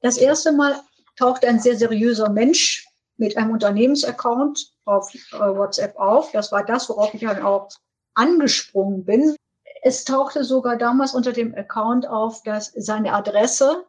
[0.00, 0.80] Das erste Mal
[1.16, 6.32] taucht ein sehr seriöser Mensch mit einem Unternehmensaccount auf äh, WhatsApp auf.
[6.32, 7.68] Das war das, worauf ich dann auch
[8.14, 9.36] angesprungen bin.
[9.82, 13.84] Es tauchte sogar damals unter dem Account auf, dass seine Adresse,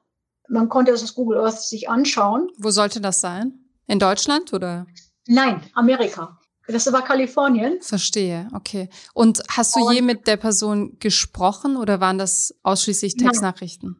[0.47, 2.49] man konnte das aus Google Earth sich anschauen.
[2.57, 3.53] Wo sollte das sein?
[3.87, 4.85] In Deutschland oder?
[5.27, 6.39] Nein, Amerika.
[6.67, 7.81] Das war Kalifornien.
[7.81, 8.89] Verstehe, okay.
[9.13, 13.97] Und hast du Und je mit der Person gesprochen oder waren das ausschließlich Textnachrichten?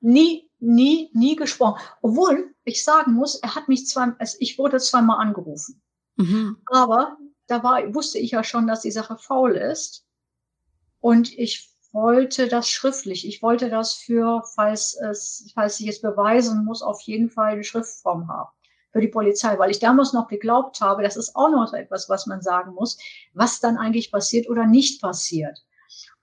[0.00, 0.12] Nein.
[0.12, 1.80] Nie, nie, nie gesprochen.
[2.02, 5.80] Obwohl ich sagen muss, er hat mich zwar, also ich wurde zweimal angerufen.
[6.16, 6.58] Mhm.
[6.66, 10.04] Aber da war, wusste ich ja schon, dass die Sache faul ist.
[11.00, 13.26] Und ich wollte das schriftlich.
[13.26, 17.64] Ich wollte das für, falls es, falls ich es beweisen muss, auf jeden Fall die
[17.64, 18.50] Schriftform haben
[18.92, 22.26] für die Polizei, weil ich damals noch geglaubt habe, das ist auch noch etwas, was
[22.26, 22.98] man sagen muss,
[23.32, 25.64] was dann eigentlich passiert oder nicht passiert.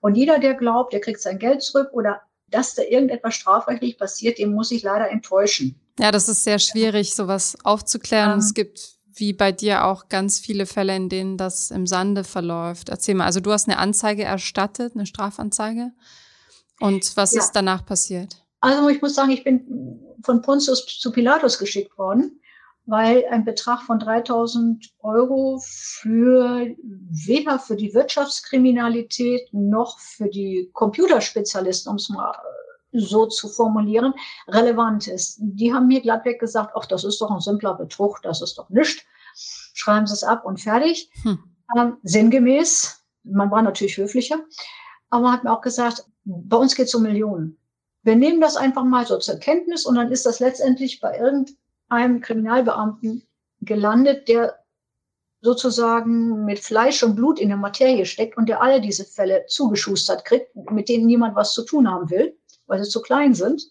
[0.00, 4.38] Und jeder, der glaubt, der kriegt sein Geld zurück oder dass da irgendetwas strafrechtlich passiert,
[4.38, 5.80] den muss ich leider enttäuschen.
[5.98, 8.32] Ja, das ist sehr schwierig, sowas aufzuklären.
[8.32, 12.24] Ähm, es gibt wie bei dir auch ganz viele Fälle, in denen das im Sande
[12.24, 12.88] verläuft.
[12.88, 15.92] Erzähl mal, also du hast eine Anzeige erstattet, eine Strafanzeige.
[16.80, 17.42] Und was ja.
[17.42, 18.42] ist danach passiert?
[18.60, 22.39] Also ich muss sagen, ich bin von Pontius zu Pilatus geschickt worden
[22.90, 31.88] weil ein Betrag von 3000 Euro für weder für die Wirtschaftskriminalität noch für die Computerspezialisten,
[31.88, 32.34] um es mal
[32.90, 34.12] so zu formulieren,
[34.48, 35.38] relevant ist.
[35.40, 38.68] Die haben mir glattweg gesagt, ach, das ist doch ein simpler Betrug, das ist doch
[38.70, 39.04] nichts.
[39.72, 41.12] Schreiben Sie es ab und fertig.
[41.22, 41.38] Hm.
[41.78, 44.40] Ähm, sinngemäß, man war natürlich höflicher,
[45.10, 47.56] aber hat mir auch gesagt, bei uns geht es um Millionen.
[48.02, 51.56] Wir nehmen das einfach mal so zur Kenntnis und dann ist das letztendlich bei irgendeinem
[51.90, 53.22] einem Kriminalbeamten
[53.60, 54.58] gelandet, der
[55.42, 60.24] sozusagen mit Fleisch und Blut in der Materie steckt und der alle diese Fälle zugeschustert
[60.24, 63.62] kriegt, mit denen niemand was zu tun haben will, weil sie zu klein sind.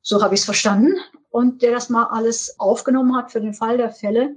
[0.00, 0.94] So habe ich es verstanden.
[1.30, 4.36] Und der das mal alles aufgenommen hat für den Fall der Fälle,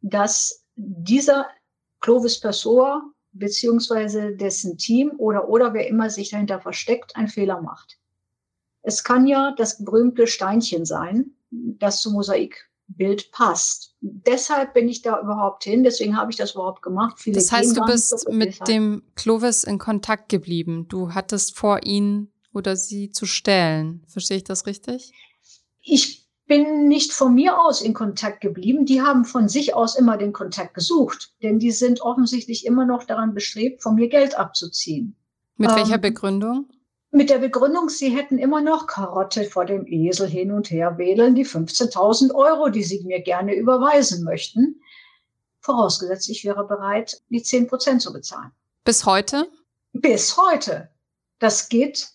[0.00, 1.46] dass dieser
[2.00, 3.02] Clovis Pessoa
[3.32, 7.98] beziehungsweise dessen Team oder, oder wer immer sich dahinter versteckt, einen Fehler macht.
[8.82, 13.94] Es kann ja das berühmte Steinchen sein, das zum Mosaikbild passt.
[14.00, 17.20] Deshalb bin ich da überhaupt hin, deswegen habe ich das überhaupt gemacht.
[17.20, 20.86] Viele das heißt, du bist mit dem Clovis in Kontakt geblieben.
[20.88, 24.04] Du hattest vor, ihn oder sie zu stellen.
[24.08, 25.12] Verstehe ich das richtig?
[25.80, 28.84] Ich bin nicht von mir aus in Kontakt geblieben.
[28.84, 33.04] Die haben von sich aus immer den Kontakt gesucht, denn die sind offensichtlich immer noch
[33.04, 35.16] daran bestrebt, von mir Geld abzuziehen.
[35.56, 36.68] Mit ähm, welcher Begründung?
[37.12, 41.34] Mit der Begründung, sie hätten immer noch Karotte vor dem Esel hin und her wedeln,
[41.34, 44.80] die 15.000 Euro, die sie mir gerne überweisen möchten.
[45.60, 48.50] Vorausgesetzt, ich wäre bereit, die 10 Prozent zu bezahlen.
[48.84, 49.46] Bis heute?
[49.92, 50.88] Bis heute.
[51.38, 52.08] Das geht,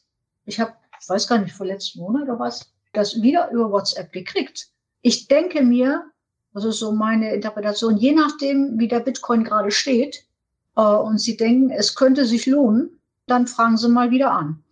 [0.46, 4.12] ich habe, ich weiß gar nicht, vor letzten Monat oder was, das wieder über WhatsApp
[4.12, 4.68] gekriegt.
[5.02, 6.12] Ich denke mir,
[6.56, 10.26] also so meine Interpretation, je nachdem, wie der Bitcoin gerade steht,
[10.76, 14.64] äh, und Sie denken, es könnte sich lohnen, dann fragen Sie mal wieder an.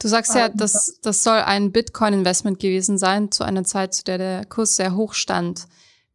[0.00, 4.18] Du sagst ja, das, das soll ein Bitcoin-Investment gewesen sein, zu einer Zeit, zu der
[4.18, 5.66] der Kurs sehr hoch stand.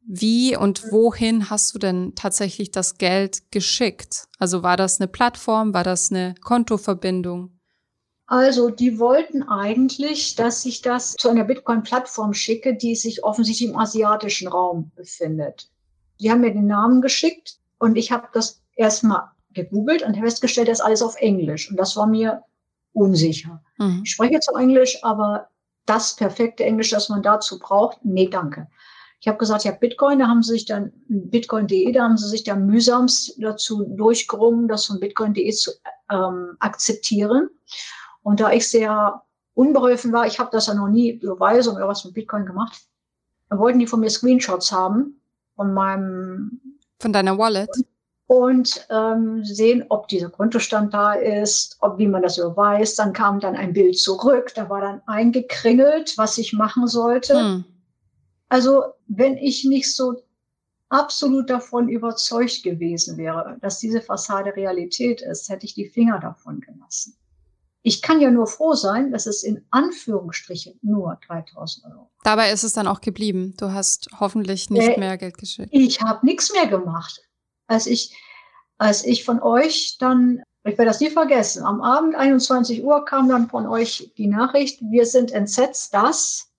[0.06, 4.28] Wie und wohin hast du denn tatsächlich das Geld geschickt?
[4.40, 7.60] Also war das eine Plattform, war das eine Kontoverbindung?
[8.26, 13.78] Also die wollten eigentlich, dass ich das zu einer Bitcoin-Plattform schicke, die sich offensichtlich im
[13.78, 15.70] asiatischen Raum befindet.
[16.20, 20.80] Die haben mir den Namen geschickt und ich habe das erstmal gegoogelt und festgestellt, das
[20.80, 21.70] ist alles auf Englisch.
[21.70, 22.44] Und das war mir
[22.94, 23.62] unsicher.
[23.78, 24.02] Mhm.
[24.04, 25.50] Ich spreche zwar Englisch, aber
[25.86, 28.68] das perfekte Englisch, das man dazu braucht, nee, danke.
[29.20, 32.44] Ich habe gesagt, ja, Bitcoin, da haben sie sich dann, Bitcoin.de, da haben sie sich
[32.44, 35.72] dann mühsamst dazu durchgerungen, das von Bitcoin.de zu
[36.12, 37.50] ähm, akzeptieren.
[38.22, 39.24] Und da ich sehr
[39.54, 42.82] unbeholfen war, ich habe das ja noch nie Überweisung oder was mit Bitcoin gemacht,
[43.50, 45.22] wollten die von mir Screenshots haben
[45.56, 46.60] von meinem
[47.00, 47.70] von deiner Wallet
[48.34, 52.98] und ähm, sehen, ob dieser Kontostand da ist, ob wie man das überweist.
[52.98, 57.40] Dann kam dann ein Bild zurück, da war dann eingekringelt, was ich machen sollte.
[57.40, 57.66] Hm.
[58.50, 60.16] Also wenn ich nicht so
[60.90, 66.60] absolut davon überzeugt gewesen wäre, dass diese Fassade Realität ist, hätte ich die Finger davon
[66.60, 67.16] gelassen.
[67.84, 72.10] Ich kann ja nur froh sein, dass es in Anführungsstrichen nur 3000 Euro.
[72.24, 73.54] Dabei ist es dann auch geblieben.
[73.58, 75.70] Du hast hoffentlich nicht äh, mehr Geld geschickt.
[75.72, 77.22] Ich habe nichts mehr gemacht.
[77.68, 78.16] Als ich,
[78.78, 83.30] als ich von euch dann, ich werde das nie vergessen, am Abend 21 Uhr kam
[83.30, 86.52] dann von euch die Nachricht, wir sind entsetzt, dass,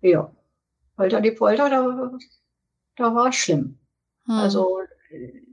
[0.00, 0.30] ja,
[0.96, 2.18] Polter die Polter, da,
[2.96, 3.78] da war es schlimm.
[4.26, 4.34] Hm.
[4.34, 4.80] Also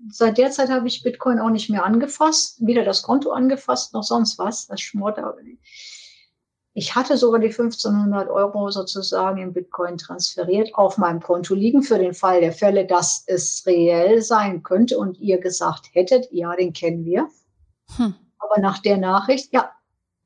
[0.10, 4.04] seit der Zeit habe ich Bitcoin auch nicht mehr angefasst, weder das Konto angefasst noch
[4.04, 4.68] sonst was.
[4.68, 5.20] Das schmort.
[6.78, 11.98] Ich hatte sogar die 1500 Euro sozusagen in Bitcoin transferiert auf meinem Konto liegen für
[11.98, 16.74] den Fall der Fälle, dass es reell sein könnte und ihr gesagt hättet, ja, den
[16.74, 17.30] kennen wir.
[17.96, 18.14] Hm.
[18.40, 19.72] Aber nach der Nachricht, ja,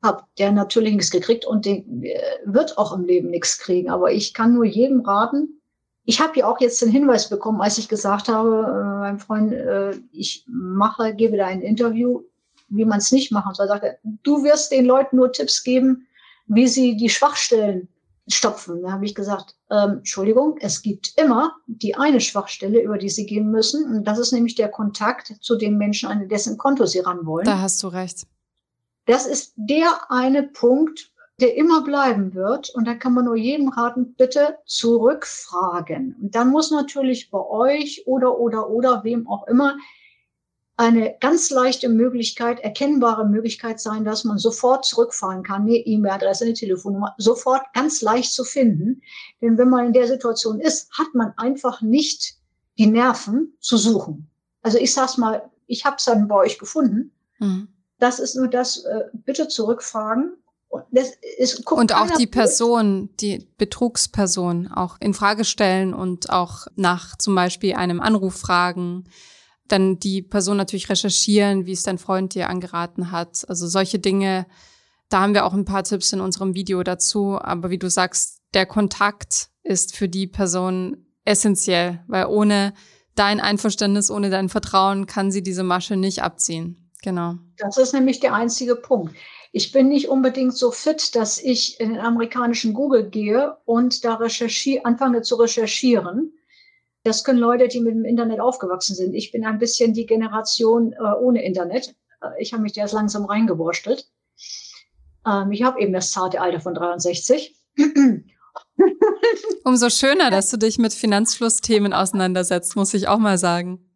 [0.01, 3.91] hab der natürlich nichts gekriegt und den äh, wird auch im Leben nichts kriegen.
[3.91, 5.61] Aber ich kann nur jedem raten,
[6.05, 9.53] ich habe ja auch jetzt den Hinweis bekommen, als ich gesagt habe, äh, meinem Freund,
[9.53, 12.23] äh, ich mache, gebe da ein Interview,
[12.69, 13.67] wie man es nicht machen soll.
[13.67, 16.07] Er sagte, du wirst den Leuten nur Tipps geben,
[16.49, 17.87] wie sie die Schwachstellen
[18.27, 18.81] stopfen.
[18.83, 23.25] Da habe ich gesagt, ähm, Entschuldigung, es gibt immer die eine Schwachstelle, über die sie
[23.25, 23.85] gehen müssen.
[23.85, 27.45] Und das ist nämlich der Kontakt zu den Menschen, an dessen Konto sie ran wollen.
[27.45, 28.27] Da hast du recht.
[29.05, 32.69] Das ist der eine Punkt, der immer bleiben wird.
[32.75, 36.15] Und da kann man nur jedem raten, bitte zurückfragen.
[36.21, 39.75] Und dann muss natürlich bei euch oder, oder, oder wem auch immer
[40.79, 46.53] eine ganz leichte Möglichkeit, erkennbare Möglichkeit sein, dass man sofort zurückfahren kann, eine E-Mail-Adresse, eine
[46.53, 49.01] Telefonnummer, sofort ganz leicht zu finden.
[49.41, 52.35] Denn wenn man in der Situation ist, hat man einfach nicht
[52.77, 54.29] die Nerven zu suchen.
[54.61, 57.11] Also ich sag's mal, ich habe es dann bei euch gefunden.
[57.39, 57.67] Mhm.
[57.97, 60.37] Das ist nur das, äh, bitte zurückfragen
[61.37, 67.35] ist, und auch die Person, die Betrugsperson auch in Frage stellen und auch nach zum
[67.35, 69.09] Beispiel einem Anruf fragen,
[69.71, 73.45] dann die Person natürlich recherchieren, wie es dein Freund dir angeraten hat.
[73.47, 74.45] Also solche Dinge,
[75.09, 77.39] da haben wir auch ein paar Tipps in unserem Video dazu.
[77.39, 82.73] Aber wie du sagst, der Kontakt ist für die Person essentiell, weil ohne
[83.15, 86.89] dein Einverständnis, ohne dein Vertrauen kann sie diese Masche nicht abziehen.
[87.01, 87.35] Genau.
[87.57, 89.15] Das ist nämlich der einzige Punkt.
[89.51, 94.15] Ich bin nicht unbedingt so fit, dass ich in den amerikanischen Google gehe und da
[94.15, 96.33] recherchiere, anfange zu recherchieren.
[97.09, 99.15] Das können Leute, die mit dem Internet aufgewachsen sind.
[99.15, 101.95] Ich bin ein bisschen die Generation äh, ohne Internet.
[102.21, 104.07] Äh, ich habe mich da erst langsam reingewurschtelt.
[105.25, 107.55] Ähm, ich habe eben das zarte Alter von 63.
[109.63, 113.89] Umso schöner, dass du dich mit Finanzflussthemen auseinandersetzt, muss ich auch mal sagen.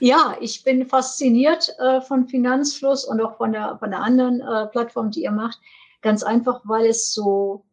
[0.00, 4.66] Ja, ich bin fasziniert äh, von Finanzfluss und auch von der, von der anderen äh,
[4.66, 5.60] Plattform, die ihr macht.
[6.02, 7.64] Ganz einfach, weil es so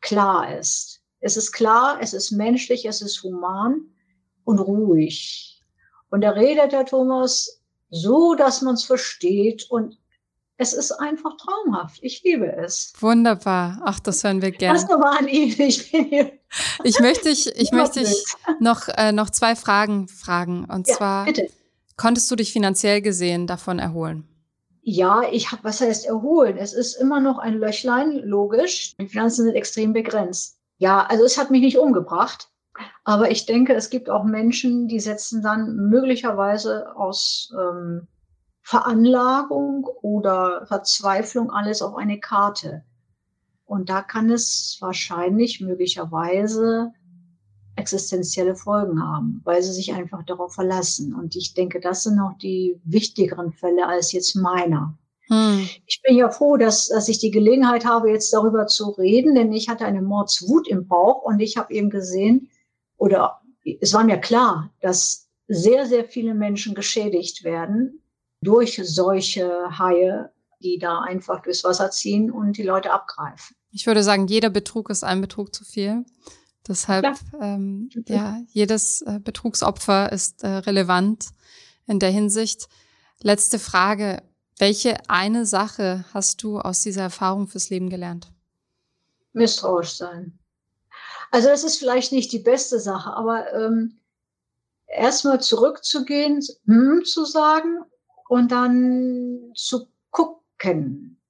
[0.00, 1.00] klar ist.
[1.18, 3.90] Es ist klar, es ist menschlich, es ist human
[4.46, 5.60] und ruhig.
[6.10, 9.98] Und da redet der Thomas so, dass man es versteht und
[10.56, 11.98] es ist einfach traumhaft.
[12.02, 12.94] Ich liebe es.
[13.00, 13.82] Wunderbar.
[13.84, 14.78] Ach, das hören wir gerne.
[14.78, 15.54] Das war an ihn.
[15.58, 16.32] Ich, bin hier.
[16.82, 18.24] ich möchte dich, ich möchte dich
[18.60, 20.64] noch, äh, noch zwei Fragen fragen.
[20.64, 21.48] Und ja, zwar, bitte.
[21.96, 24.28] Konntest du dich finanziell gesehen davon erholen?
[24.82, 26.56] Ja, ich habe, was heißt erholen?
[26.58, 28.94] Es ist immer noch ein Löchlein, logisch.
[28.98, 30.58] Die Finanzen sind extrem begrenzt.
[30.78, 32.48] Ja, also es hat mich nicht umgebracht.
[33.04, 38.08] Aber ich denke, es gibt auch Menschen, die setzen dann möglicherweise aus ähm,
[38.62, 42.82] Veranlagung oder Verzweiflung alles auf eine Karte.
[43.64, 46.92] Und da kann es wahrscheinlich möglicherweise
[47.76, 51.14] existenzielle Folgen haben, weil sie sich einfach darauf verlassen.
[51.14, 54.96] Und ich denke, das sind noch die wichtigeren Fälle als jetzt meiner.
[55.28, 55.68] Hm.
[55.86, 59.52] Ich bin ja froh, dass, dass ich die Gelegenheit habe, jetzt darüber zu reden, denn
[59.52, 62.48] ich hatte eine Mordswut im Bauch und ich habe eben gesehen,
[62.96, 63.40] oder
[63.80, 68.02] es war mir klar, dass sehr, sehr viele Menschen geschädigt werden
[68.40, 73.56] durch solche Haie, die da einfach durchs Wasser ziehen und die Leute abgreifen.
[73.70, 76.04] Ich würde sagen, jeder Betrug ist ein Betrug zu viel.
[76.66, 81.28] Deshalb, ähm, ja, jedes äh, Betrugsopfer ist äh, relevant
[81.86, 82.68] in der Hinsicht.
[83.20, 84.22] Letzte Frage.
[84.58, 88.32] Welche eine Sache hast du aus dieser Erfahrung fürs Leben gelernt?
[89.34, 90.38] Misstrauisch sein.
[91.30, 93.98] Also das ist vielleicht nicht die beste Sache, aber ähm,
[94.86, 97.84] erstmal zurückzugehen, hm zu sagen
[98.28, 101.20] und dann zu gucken.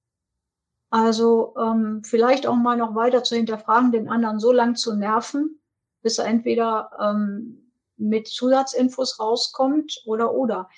[0.90, 5.60] Also ähm, vielleicht auch mal noch weiter zu hinterfragen, den anderen so lang zu nerven,
[6.02, 10.68] bis er entweder ähm, mit Zusatzinfos rauskommt oder oder.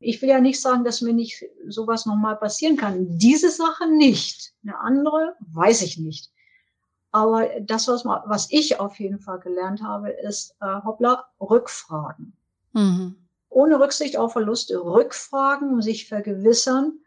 [0.00, 3.16] Ich will ja nicht sagen, dass mir nicht sowas nochmal passieren kann.
[3.16, 4.52] Diese Sache nicht.
[4.62, 6.30] Eine andere weiß ich nicht.
[7.14, 12.36] Aber das, was, was ich auf jeden Fall gelernt habe, ist, äh, hoppla, Rückfragen.
[12.72, 13.14] Mhm.
[13.50, 16.98] Ohne Rücksicht auf Verluste, Rückfragen, sich vergewissern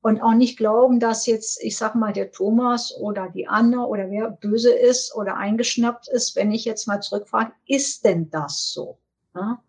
[0.00, 4.10] und auch nicht glauben, dass jetzt, ich sag mal, der Thomas oder die Anna oder
[4.10, 8.98] wer böse ist oder eingeschnappt ist, wenn ich jetzt mal zurückfrage, ist denn das so?
[9.36, 9.62] Ja?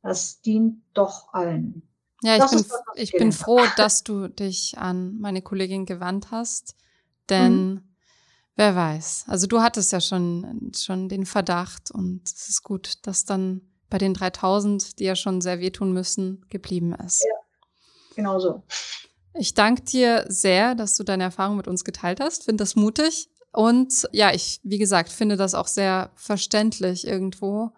[0.00, 1.82] Das dient doch allen.
[2.22, 6.76] Ja, ich, bin, ich bin froh, dass du dich an meine Kollegin gewandt hast,
[7.28, 7.91] denn mhm.
[8.56, 9.24] Wer weiß.
[9.28, 13.98] Also du hattest ja schon, schon den Verdacht und es ist gut, dass dann bei
[13.98, 17.22] den 3000, die ja schon sehr wehtun müssen, geblieben ist.
[17.22, 17.34] Ja,
[18.16, 18.62] genau so.
[19.34, 22.44] Ich danke dir sehr, dass du deine Erfahrung mit uns geteilt hast.
[22.44, 23.28] Finde das mutig.
[23.52, 27.72] Und ja, ich, wie gesagt, finde das auch sehr verständlich irgendwo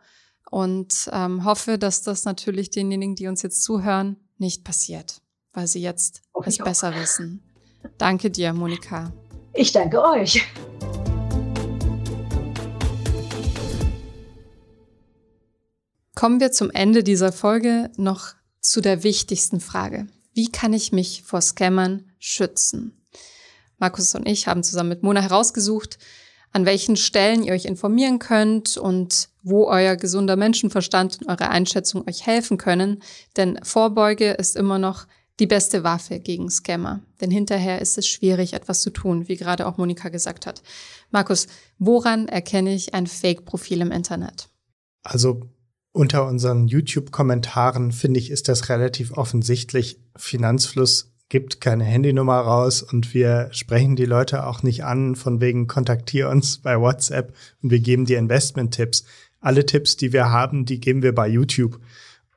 [0.50, 5.20] und ähm, hoffe, dass das natürlich denjenigen, die uns jetzt zuhören, nicht passiert,
[5.52, 7.42] weil sie jetzt es besser wissen.
[7.98, 9.12] Danke dir, Monika.
[9.56, 10.44] Ich danke euch.
[16.16, 20.08] Kommen wir zum Ende dieser Folge noch zu der wichtigsten Frage.
[20.32, 23.06] Wie kann ich mich vor Scammern schützen?
[23.78, 25.98] Markus und ich haben zusammen mit Mona herausgesucht,
[26.52, 32.08] an welchen Stellen ihr euch informieren könnt und wo euer gesunder Menschenverstand und eure Einschätzung
[32.08, 33.02] euch helfen können.
[33.36, 35.06] Denn Vorbeuge ist immer noch
[35.40, 37.00] die beste Waffe gegen Scammer.
[37.20, 40.62] Denn hinterher ist es schwierig, etwas zu tun, wie gerade auch Monika gesagt hat.
[41.10, 44.48] Markus, woran erkenne ich ein Fake-Profil im Internet?
[45.02, 45.42] Also
[45.92, 50.00] unter unseren YouTube-Kommentaren finde ich, ist das relativ offensichtlich.
[50.16, 55.66] Finanzfluss gibt keine Handynummer raus und wir sprechen die Leute auch nicht an, von wegen
[55.66, 59.04] kontaktier uns bei WhatsApp und wir geben dir Investment-Tipps.
[59.40, 61.80] Alle Tipps, die wir haben, die geben wir bei YouTube.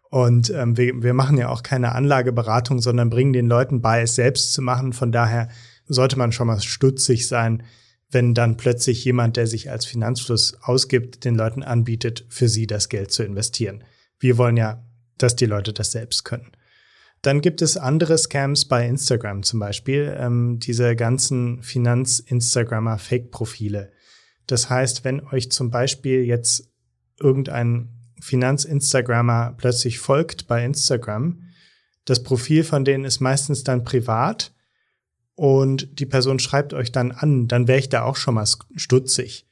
[0.10, 4.16] Und ähm, wir, wir machen ja auch keine Anlageberatung, sondern bringen den Leuten bei, es
[4.16, 4.94] selbst zu machen.
[4.94, 5.50] Von daher
[5.86, 7.64] sollte man schon mal stutzig sein,
[8.10, 12.88] wenn dann plötzlich jemand, der sich als Finanzfluss ausgibt, den Leuten anbietet, für sie das
[12.88, 13.84] Geld zu investieren.
[14.20, 14.86] Wir wollen ja,
[15.18, 16.52] dass die Leute das selbst können.
[17.22, 23.92] Dann gibt es andere Scams bei Instagram zum Beispiel, ähm, diese ganzen Finanz-Instagrammer Fake-Profile.
[24.46, 26.72] Das heißt, wenn euch zum Beispiel jetzt
[27.20, 31.44] irgendein Finanz-Instagrammer plötzlich folgt bei Instagram,
[32.08, 34.54] das Profil von denen ist meistens dann privat
[35.36, 39.46] und die Person schreibt euch dann an, dann wäre ich da auch schon mal stutzig.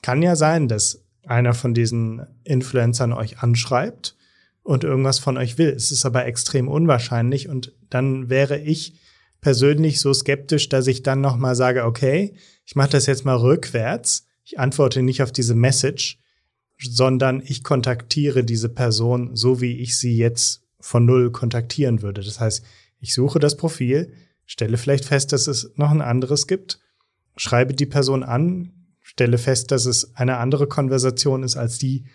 [0.00, 4.16] Kann ja sein, dass einer von diesen Influencern euch anschreibt
[4.62, 5.68] und irgendwas von euch will.
[5.68, 8.98] Es ist aber extrem unwahrscheinlich und dann wäre ich
[9.42, 12.34] persönlich so skeptisch, dass ich dann nochmal sage, okay,
[12.64, 14.26] ich mache das jetzt mal rückwärts.
[14.44, 16.21] Ich antworte nicht auf diese Message,
[16.90, 22.22] sondern ich kontaktiere diese Person so, wie ich sie jetzt von null kontaktieren würde.
[22.22, 22.64] Das heißt,
[23.00, 24.12] ich suche das Profil,
[24.46, 26.80] stelle vielleicht fest, dass es noch ein anderes gibt,
[27.36, 32.06] schreibe die Person an, stelle fest, dass es eine andere Konversation ist als die,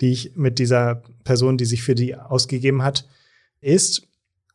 [0.00, 3.08] die ich mit dieser Person, die sich für die ausgegeben hat,
[3.60, 4.06] ist.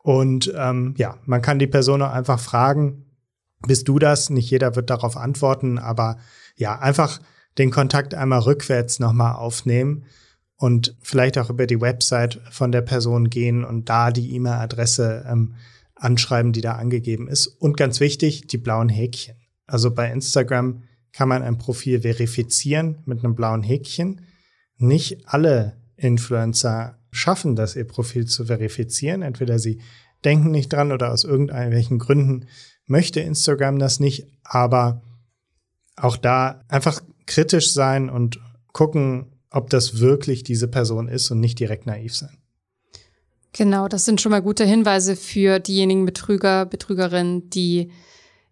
[0.03, 3.05] Und ähm, ja, man kann die Person auch einfach fragen,
[3.67, 4.30] bist du das?
[4.30, 6.17] Nicht jeder wird darauf antworten, aber
[6.55, 7.20] ja, einfach
[7.60, 10.05] den Kontakt einmal rückwärts nochmal aufnehmen
[10.55, 15.53] und vielleicht auch über die Website von der Person gehen und da die E-Mail-Adresse ähm,
[15.93, 17.45] anschreiben, die da angegeben ist.
[17.45, 19.36] Und ganz wichtig, die blauen Häkchen.
[19.68, 20.82] Also bei Instagram
[21.14, 24.22] kann man ein Profil verifizieren mit einem blauen Häkchen
[24.80, 29.22] nicht alle Influencer schaffen das, ihr Profil zu verifizieren.
[29.22, 29.82] Entweder sie
[30.24, 32.47] denken nicht dran oder aus irgendwelchen Gründen
[32.86, 34.28] möchte Instagram das nicht.
[34.43, 35.01] Aber
[35.95, 38.39] auch da einfach kritisch sein und
[38.73, 42.38] gucken, ob das wirklich diese Person ist und nicht direkt naiv sein.
[43.53, 47.91] Genau, das sind schon mal gute Hinweise für diejenigen Betrüger, Betrügerinnen, die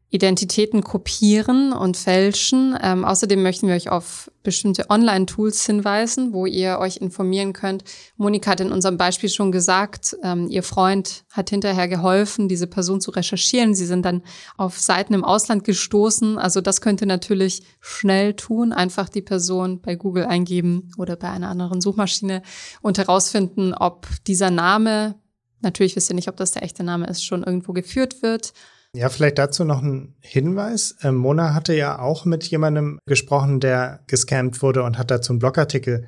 [0.10, 2.78] Identitäten kopieren und fälschen.
[2.82, 7.84] Ähm, außerdem möchten wir euch auf bestimmte Online-Tools hinweisen, wo ihr euch informieren könnt.
[8.16, 13.02] Monika hat in unserem Beispiel schon gesagt, ähm, ihr Freund hat hinterher geholfen, diese Person
[13.02, 13.76] zu recherchieren.
[13.76, 14.24] Sie sind dann
[14.56, 16.38] auf Seiten im Ausland gestoßen.
[16.38, 18.72] Also das könnt ihr natürlich schnell tun.
[18.72, 22.44] Einfach die Person bei Google eingeben oder bei einer anderen Suchmaschine
[22.82, 25.16] und herausfinden, ob dieser Name
[25.60, 28.54] natürlich wisst ihr nicht, ob das der echte Name ist, schon irgendwo geführt wird.
[28.98, 30.96] Ja, vielleicht dazu noch ein Hinweis.
[31.04, 35.40] Ähm, Mona hatte ja auch mit jemandem gesprochen, der gescammt wurde und hat dazu einen
[35.40, 36.08] Blogartikel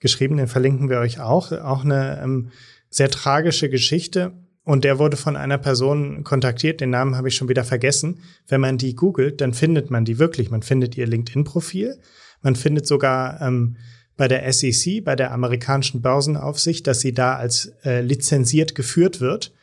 [0.00, 1.50] geschrieben, den verlinken wir euch auch.
[1.50, 2.50] Auch eine ähm,
[2.90, 4.32] sehr tragische Geschichte.
[4.64, 8.20] Und der wurde von einer Person kontaktiert, den Namen habe ich schon wieder vergessen.
[8.48, 10.50] Wenn man die googelt, dann findet man die wirklich.
[10.50, 11.98] Man findet ihr LinkedIn-Profil.
[12.42, 13.78] Man findet sogar ähm,
[14.18, 19.54] bei der SEC, bei der amerikanischen Börsenaufsicht, dass sie da als äh, lizenziert geführt wird.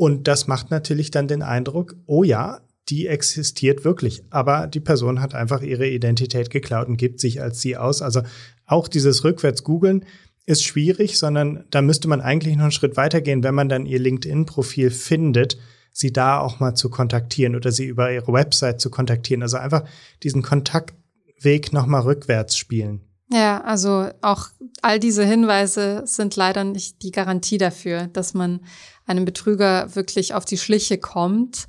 [0.00, 4.22] Und das macht natürlich dann den Eindruck, oh ja, die existiert wirklich.
[4.30, 8.00] Aber die Person hat einfach ihre Identität geklaut und gibt sich als sie aus.
[8.00, 8.22] Also
[8.64, 10.06] auch dieses rückwärts googeln
[10.46, 13.98] ist schwierig, sondern da müsste man eigentlich noch einen Schritt weitergehen, wenn man dann ihr
[13.98, 15.58] LinkedIn-Profil findet,
[15.92, 19.42] sie da auch mal zu kontaktieren oder sie über ihre Website zu kontaktieren.
[19.42, 19.84] Also einfach
[20.22, 23.02] diesen Kontaktweg nochmal rückwärts spielen.
[23.32, 24.48] Ja, also auch
[24.82, 28.60] all diese Hinweise sind leider nicht die Garantie dafür, dass man
[29.06, 31.68] einem Betrüger wirklich auf die Schliche kommt.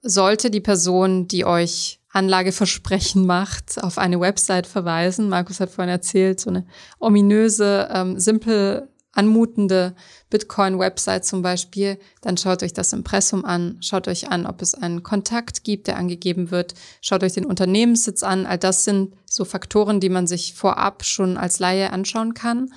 [0.00, 5.28] Sollte die Person, die euch Anlageversprechen macht, auf eine Website verweisen.
[5.28, 6.66] Markus hat vorhin erzählt, so eine
[6.98, 9.94] ominöse, ähm, simpel anmutende
[10.30, 15.02] Bitcoin-Website zum Beispiel, dann schaut euch das Impressum an, schaut euch an, ob es einen
[15.02, 18.46] Kontakt gibt, der angegeben wird, schaut euch den Unternehmenssitz an.
[18.46, 22.70] All das sind so Faktoren, die man sich vorab schon als Laie anschauen kann.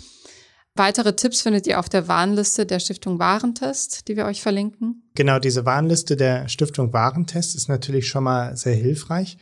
[0.75, 5.09] Weitere Tipps findet ihr auf der Warnliste der Stiftung Warentest, die wir euch verlinken.
[5.15, 9.37] Genau, diese Warnliste der Stiftung Warentest ist natürlich schon mal sehr hilfreich.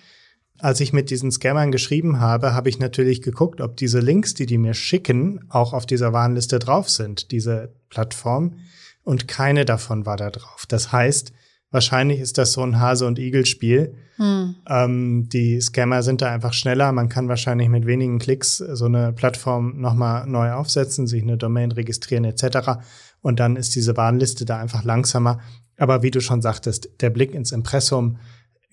[0.59, 4.47] Als ich mit diesen Scammern geschrieben habe, habe ich natürlich geguckt, ob diese Links, die
[4.47, 8.57] die mir schicken, auch auf dieser Warnliste drauf sind, diese Plattform.
[9.03, 10.65] Und keine davon war da drauf.
[10.67, 11.31] Das heißt,
[11.69, 13.93] wahrscheinlich ist das so ein Hase- und Igel-Spiel.
[14.15, 14.55] Hm.
[14.67, 16.91] Ähm, die Scammer sind da einfach schneller.
[16.91, 21.71] Man kann wahrscheinlich mit wenigen Klicks so eine Plattform nochmal neu aufsetzen, sich eine Domain
[21.71, 22.81] registrieren etc.
[23.21, 25.39] Und dann ist diese Warnliste da einfach langsamer.
[25.77, 28.17] Aber wie du schon sagtest, der Blick ins Impressum,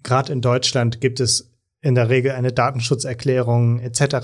[0.03, 1.54] gerade in Deutschland gibt es
[1.85, 4.15] in der Regel eine Datenschutzerklärung etc.,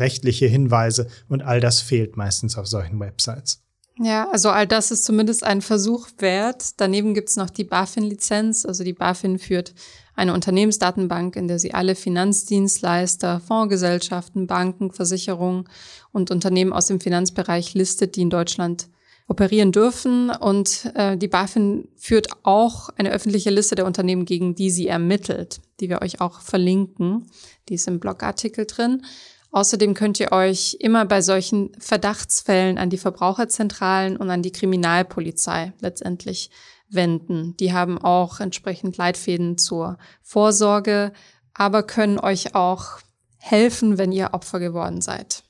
[0.00, 3.62] rechtliche Hinweise und all das fehlt meistens auf solchen Websites.
[4.00, 6.80] Ja, also all das ist zumindest ein Versuch wert.
[6.80, 8.66] Daneben gibt's noch die BaFin-Lizenz.
[8.66, 9.72] Also die BaFin führt
[10.16, 15.68] eine Unternehmensdatenbank, in der sie alle Finanzdienstleister, Fondsgesellschaften, Banken, Versicherungen
[16.10, 18.88] und Unternehmen aus dem Finanzbereich listet, die in Deutschland
[19.26, 20.30] operieren dürfen.
[20.30, 25.60] Und äh, die BaFin führt auch eine öffentliche Liste der Unternehmen, gegen die sie ermittelt,
[25.80, 27.26] die wir euch auch verlinken.
[27.68, 29.02] Die ist im Blogartikel drin.
[29.50, 35.72] Außerdem könnt ihr euch immer bei solchen Verdachtsfällen an die Verbraucherzentralen und an die Kriminalpolizei
[35.80, 36.50] letztendlich
[36.88, 37.56] wenden.
[37.58, 41.12] Die haben auch entsprechend Leitfäden zur Vorsorge,
[41.54, 42.98] aber können euch auch
[43.38, 45.43] helfen, wenn ihr Opfer geworden seid.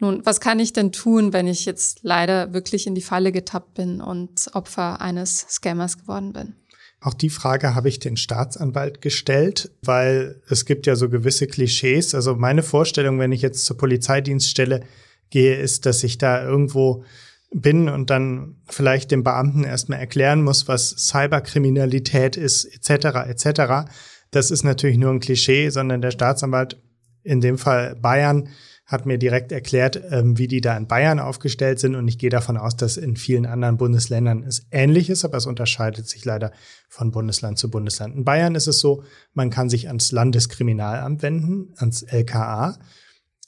[0.00, 3.74] Nun, was kann ich denn tun, wenn ich jetzt leider wirklich in die Falle getappt
[3.74, 6.54] bin und Opfer eines Scammers geworden bin?
[7.00, 12.14] Auch die Frage habe ich den Staatsanwalt gestellt, weil es gibt ja so gewisse Klischees.
[12.14, 14.82] Also meine Vorstellung, wenn ich jetzt zur Polizeidienststelle
[15.30, 17.04] gehe, ist, dass ich da irgendwo
[17.52, 23.28] bin und dann vielleicht dem Beamten erstmal erklären muss, was Cyberkriminalität ist, etc.
[23.28, 23.90] etc.
[24.30, 26.80] Das ist natürlich nur ein Klischee, sondern der Staatsanwalt,
[27.22, 28.48] in dem Fall Bayern,
[28.88, 31.94] hat mir direkt erklärt, ähm, wie die da in Bayern aufgestellt sind.
[31.94, 35.44] Und ich gehe davon aus, dass in vielen anderen Bundesländern es ähnlich ist, aber es
[35.44, 36.52] unterscheidet sich leider
[36.88, 38.16] von Bundesland zu Bundesland.
[38.16, 42.78] In Bayern ist es so, man kann sich ans Landeskriminalamt wenden, ans LKA.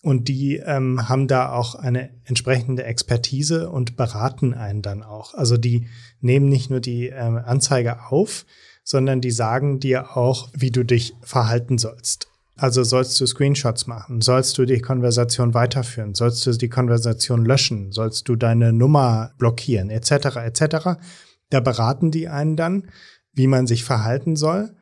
[0.03, 5.33] Und die ähm, haben da auch eine entsprechende Expertise und beraten einen dann auch.
[5.33, 5.89] Also die
[6.21, 8.45] nehmen nicht nur die ähm, Anzeige auf,
[8.85, 12.30] sondern die sagen dir auch, wie du dich verhalten sollst.
[12.61, 17.91] Also sollst du Screenshots machen, sollst du die Konversation weiterführen, sollst du die Konversation löschen,
[17.91, 20.37] sollst du deine Nummer blockieren, etc.
[20.37, 21.01] etc.
[21.49, 22.91] Da beraten die einen dann,
[23.33, 24.77] wie man sich verhalten soll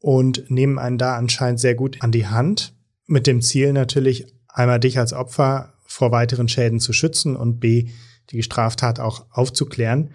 [0.00, 2.72] und nehmen einen da anscheinend sehr gut an die Hand,
[3.04, 7.90] mit dem Ziel natürlich einmal dich als Opfer vor weiteren Schäden zu schützen und b
[8.30, 10.14] die Straftat auch aufzuklären.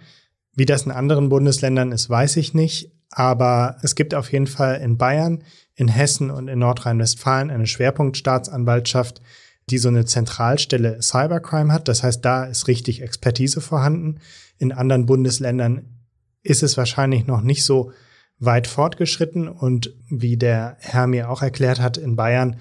[0.55, 4.82] Wie das in anderen Bundesländern ist, weiß ich nicht, aber es gibt auf jeden Fall
[4.82, 5.43] in Bayern
[5.76, 9.22] in Hessen und in Nordrhein-Westfalen eine Schwerpunktstaatsanwaltschaft,
[9.70, 11.88] die so eine Zentralstelle Cybercrime hat.
[11.88, 14.20] Das heißt, da ist richtig Expertise vorhanden.
[14.58, 16.04] In anderen Bundesländern
[16.42, 17.92] ist es wahrscheinlich noch nicht so
[18.40, 19.48] weit fortgeschritten.
[19.48, 22.58] Und wie der Herr mir auch erklärt hat, in Bayern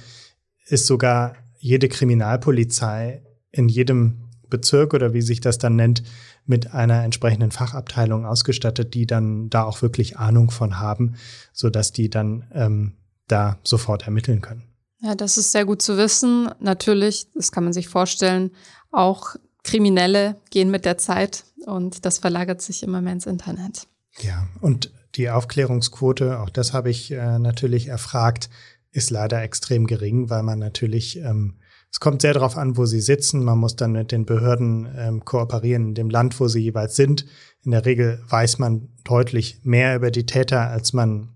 [0.66, 6.02] ist sogar jede Kriminalpolizei in jedem Bezirk oder wie sich das dann nennt,
[6.44, 11.14] mit einer entsprechenden Fachabteilung ausgestattet, die dann da auch wirklich Ahnung von haben,
[11.52, 12.92] so dass die dann ähm,
[13.32, 14.62] da sofort ermitteln können.
[15.00, 16.50] Ja, das ist sehr gut zu wissen.
[16.60, 18.52] Natürlich, das kann man sich vorstellen,
[18.92, 23.88] auch Kriminelle gehen mit der Zeit und das verlagert sich immer mehr ins Internet.
[24.20, 28.50] Ja, und die Aufklärungsquote, auch das habe ich äh, natürlich erfragt,
[28.92, 31.56] ist leider extrem gering, weil man natürlich, ähm,
[31.90, 33.44] es kommt sehr darauf an, wo sie sitzen.
[33.44, 37.26] Man muss dann mit den Behörden ähm, kooperieren in dem Land, wo sie jeweils sind.
[37.62, 41.28] In der Regel weiß man deutlich mehr über die Täter, als man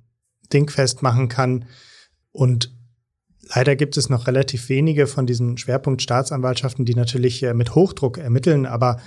[0.53, 1.67] dingfest machen kann.
[2.37, 2.71] Und
[3.55, 8.67] leider gibt es noch relativ wenige von diesen Schwerpunktstaatsanwaltschaften, die natürlich äh, mit Hochdruck ermitteln,
[8.67, 9.01] aber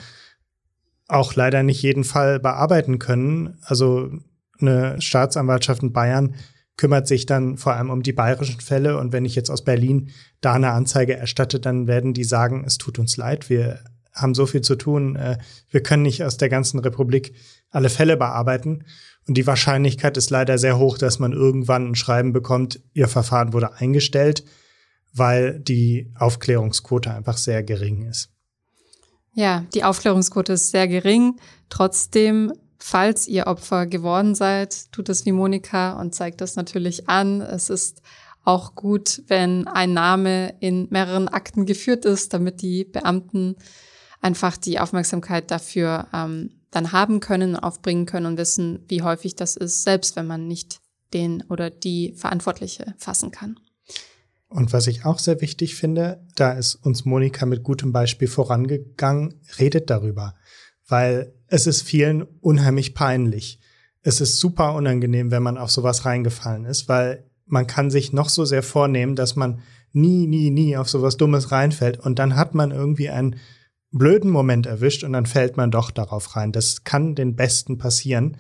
[1.08, 3.58] auch leider nicht jeden Fall bearbeiten können.
[3.62, 4.12] Also
[4.60, 6.36] eine Staatsanwaltschaft in Bayern
[6.76, 8.98] kümmert sich dann vor allem um die bayerischen Fälle.
[8.98, 10.10] Und wenn ich jetzt aus Berlin
[10.42, 13.80] da eine Anzeige erstatte, dann werden die sagen, es tut uns leid, wir
[14.14, 15.38] haben so viel zu tun, äh,
[15.70, 17.36] wir können nicht aus der ganzen Republik
[17.70, 18.86] alle Fälle bearbeiten.
[19.30, 23.54] Und die Wahrscheinlichkeit ist leider sehr hoch, dass man irgendwann ein Schreiben bekommt, ihr Verfahren
[23.54, 24.44] wurde eingestellt,
[25.14, 28.32] weil die Aufklärungsquote einfach sehr gering ist.
[29.36, 31.40] Ja, die Aufklärungsquote ist sehr gering.
[31.70, 37.42] Trotzdem, falls ihr Opfer geworden seid, tut es wie Monika und zeigt das natürlich an.
[37.42, 38.02] Es ist
[38.44, 43.58] auch gut, wenn ein Name in mehreren Akten geführt ist, damit die Beamten
[44.22, 49.56] einfach die Aufmerksamkeit dafür ähm, dann haben können, aufbringen können und wissen, wie häufig das
[49.56, 50.80] ist, selbst wenn man nicht
[51.14, 53.60] den oder die Verantwortliche fassen kann.
[54.48, 59.36] Und was ich auch sehr wichtig finde, da ist uns Monika mit gutem Beispiel vorangegangen,
[59.60, 60.36] redet darüber,
[60.88, 63.60] weil es ist vielen unheimlich peinlich.
[64.02, 68.30] Es ist super unangenehm, wenn man auf sowas reingefallen ist, weil man kann sich noch
[68.30, 69.62] so sehr vornehmen, dass man
[69.92, 73.36] nie, nie, nie auf sowas Dummes reinfällt und dann hat man irgendwie einen
[73.92, 76.52] blöden Moment erwischt und dann fällt man doch darauf rein.
[76.52, 78.38] Das kann den Besten passieren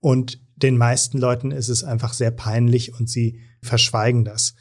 [0.00, 4.54] und den meisten Leuten ist es einfach sehr peinlich und sie verschweigen das.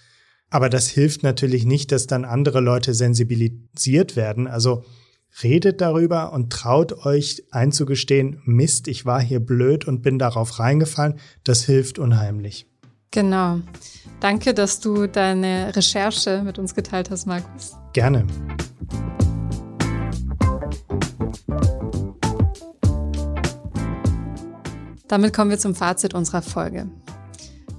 [0.50, 4.48] Aber das hilft natürlich nicht, dass dann andere Leute sensibilisiert werden.
[4.48, 4.84] Also
[5.42, 11.16] redet darüber und traut euch einzugestehen, Mist, ich war hier blöd und bin darauf reingefallen.
[11.44, 12.68] Das hilft unheimlich.
[13.10, 13.60] Genau.
[14.20, 17.74] Danke, dass du deine Recherche mit uns geteilt hast, Markus.
[17.94, 18.26] Gerne.
[25.08, 26.90] Damit kommen wir zum Fazit unserer Folge.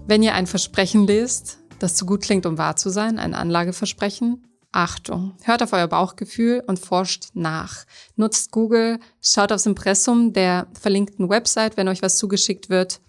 [0.06, 4.46] Wenn ihr ein Versprechen lest, das zu gut klingt, um wahr zu sein, ein Anlageversprechen,
[4.70, 7.84] Achtung, hört auf euer Bauchgefühl und forscht nach.
[8.16, 13.00] Nutzt Google, schaut aufs Impressum der verlinkten Website, wenn euch was zugeschickt wird.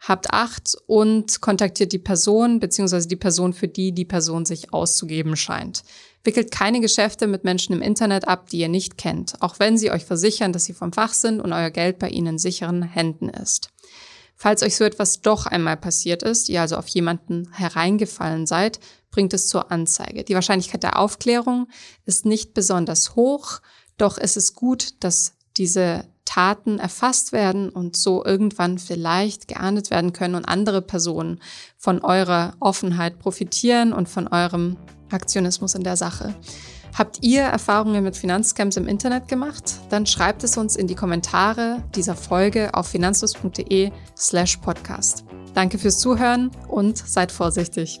[0.00, 3.06] Habt Acht und kontaktiert die Person bzw.
[3.06, 5.82] die Person, für die die Person sich auszugeben scheint.
[6.24, 9.90] Wickelt keine Geschäfte mit Menschen im Internet ab, die ihr nicht kennt, auch wenn sie
[9.90, 13.28] euch versichern, dass sie vom Fach sind und euer Geld bei ihnen in sicheren Händen
[13.28, 13.70] ist.
[14.36, 18.78] Falls euch so etwas doch einmal passiert ist, ihr also auf jemanden hereingefallen seid,
[19.10, 20.22] bringt es zur Anzeige.
[20.22, 21.66] Die Wahrscheinlichkeit der Aufklärung
[22.06, 23.60] ist nicht besonders hoch,
[23.96, 30.12] doch es ist gut, dass diese Taten erfasst werden und so irgendwann vielleicht geahndet werden
[30.12, 31.40] können und andere Personen
[31.78, 34.76] von eurer Offenheit profitieren und von eurem
[35.10, 36.34] Aktionismus in der Sache.
[36.96, 39.80] Habt ihr Erfahrungen mit Finanzscams im Internet gemacht?
[39.88, 45.24] Dann schreibt es uns in die Kommentare dieser Folge auf finanzlos.de slash podcast.
[45.54, 48.00] Danke fürs Zuhören und seid vorsichtig.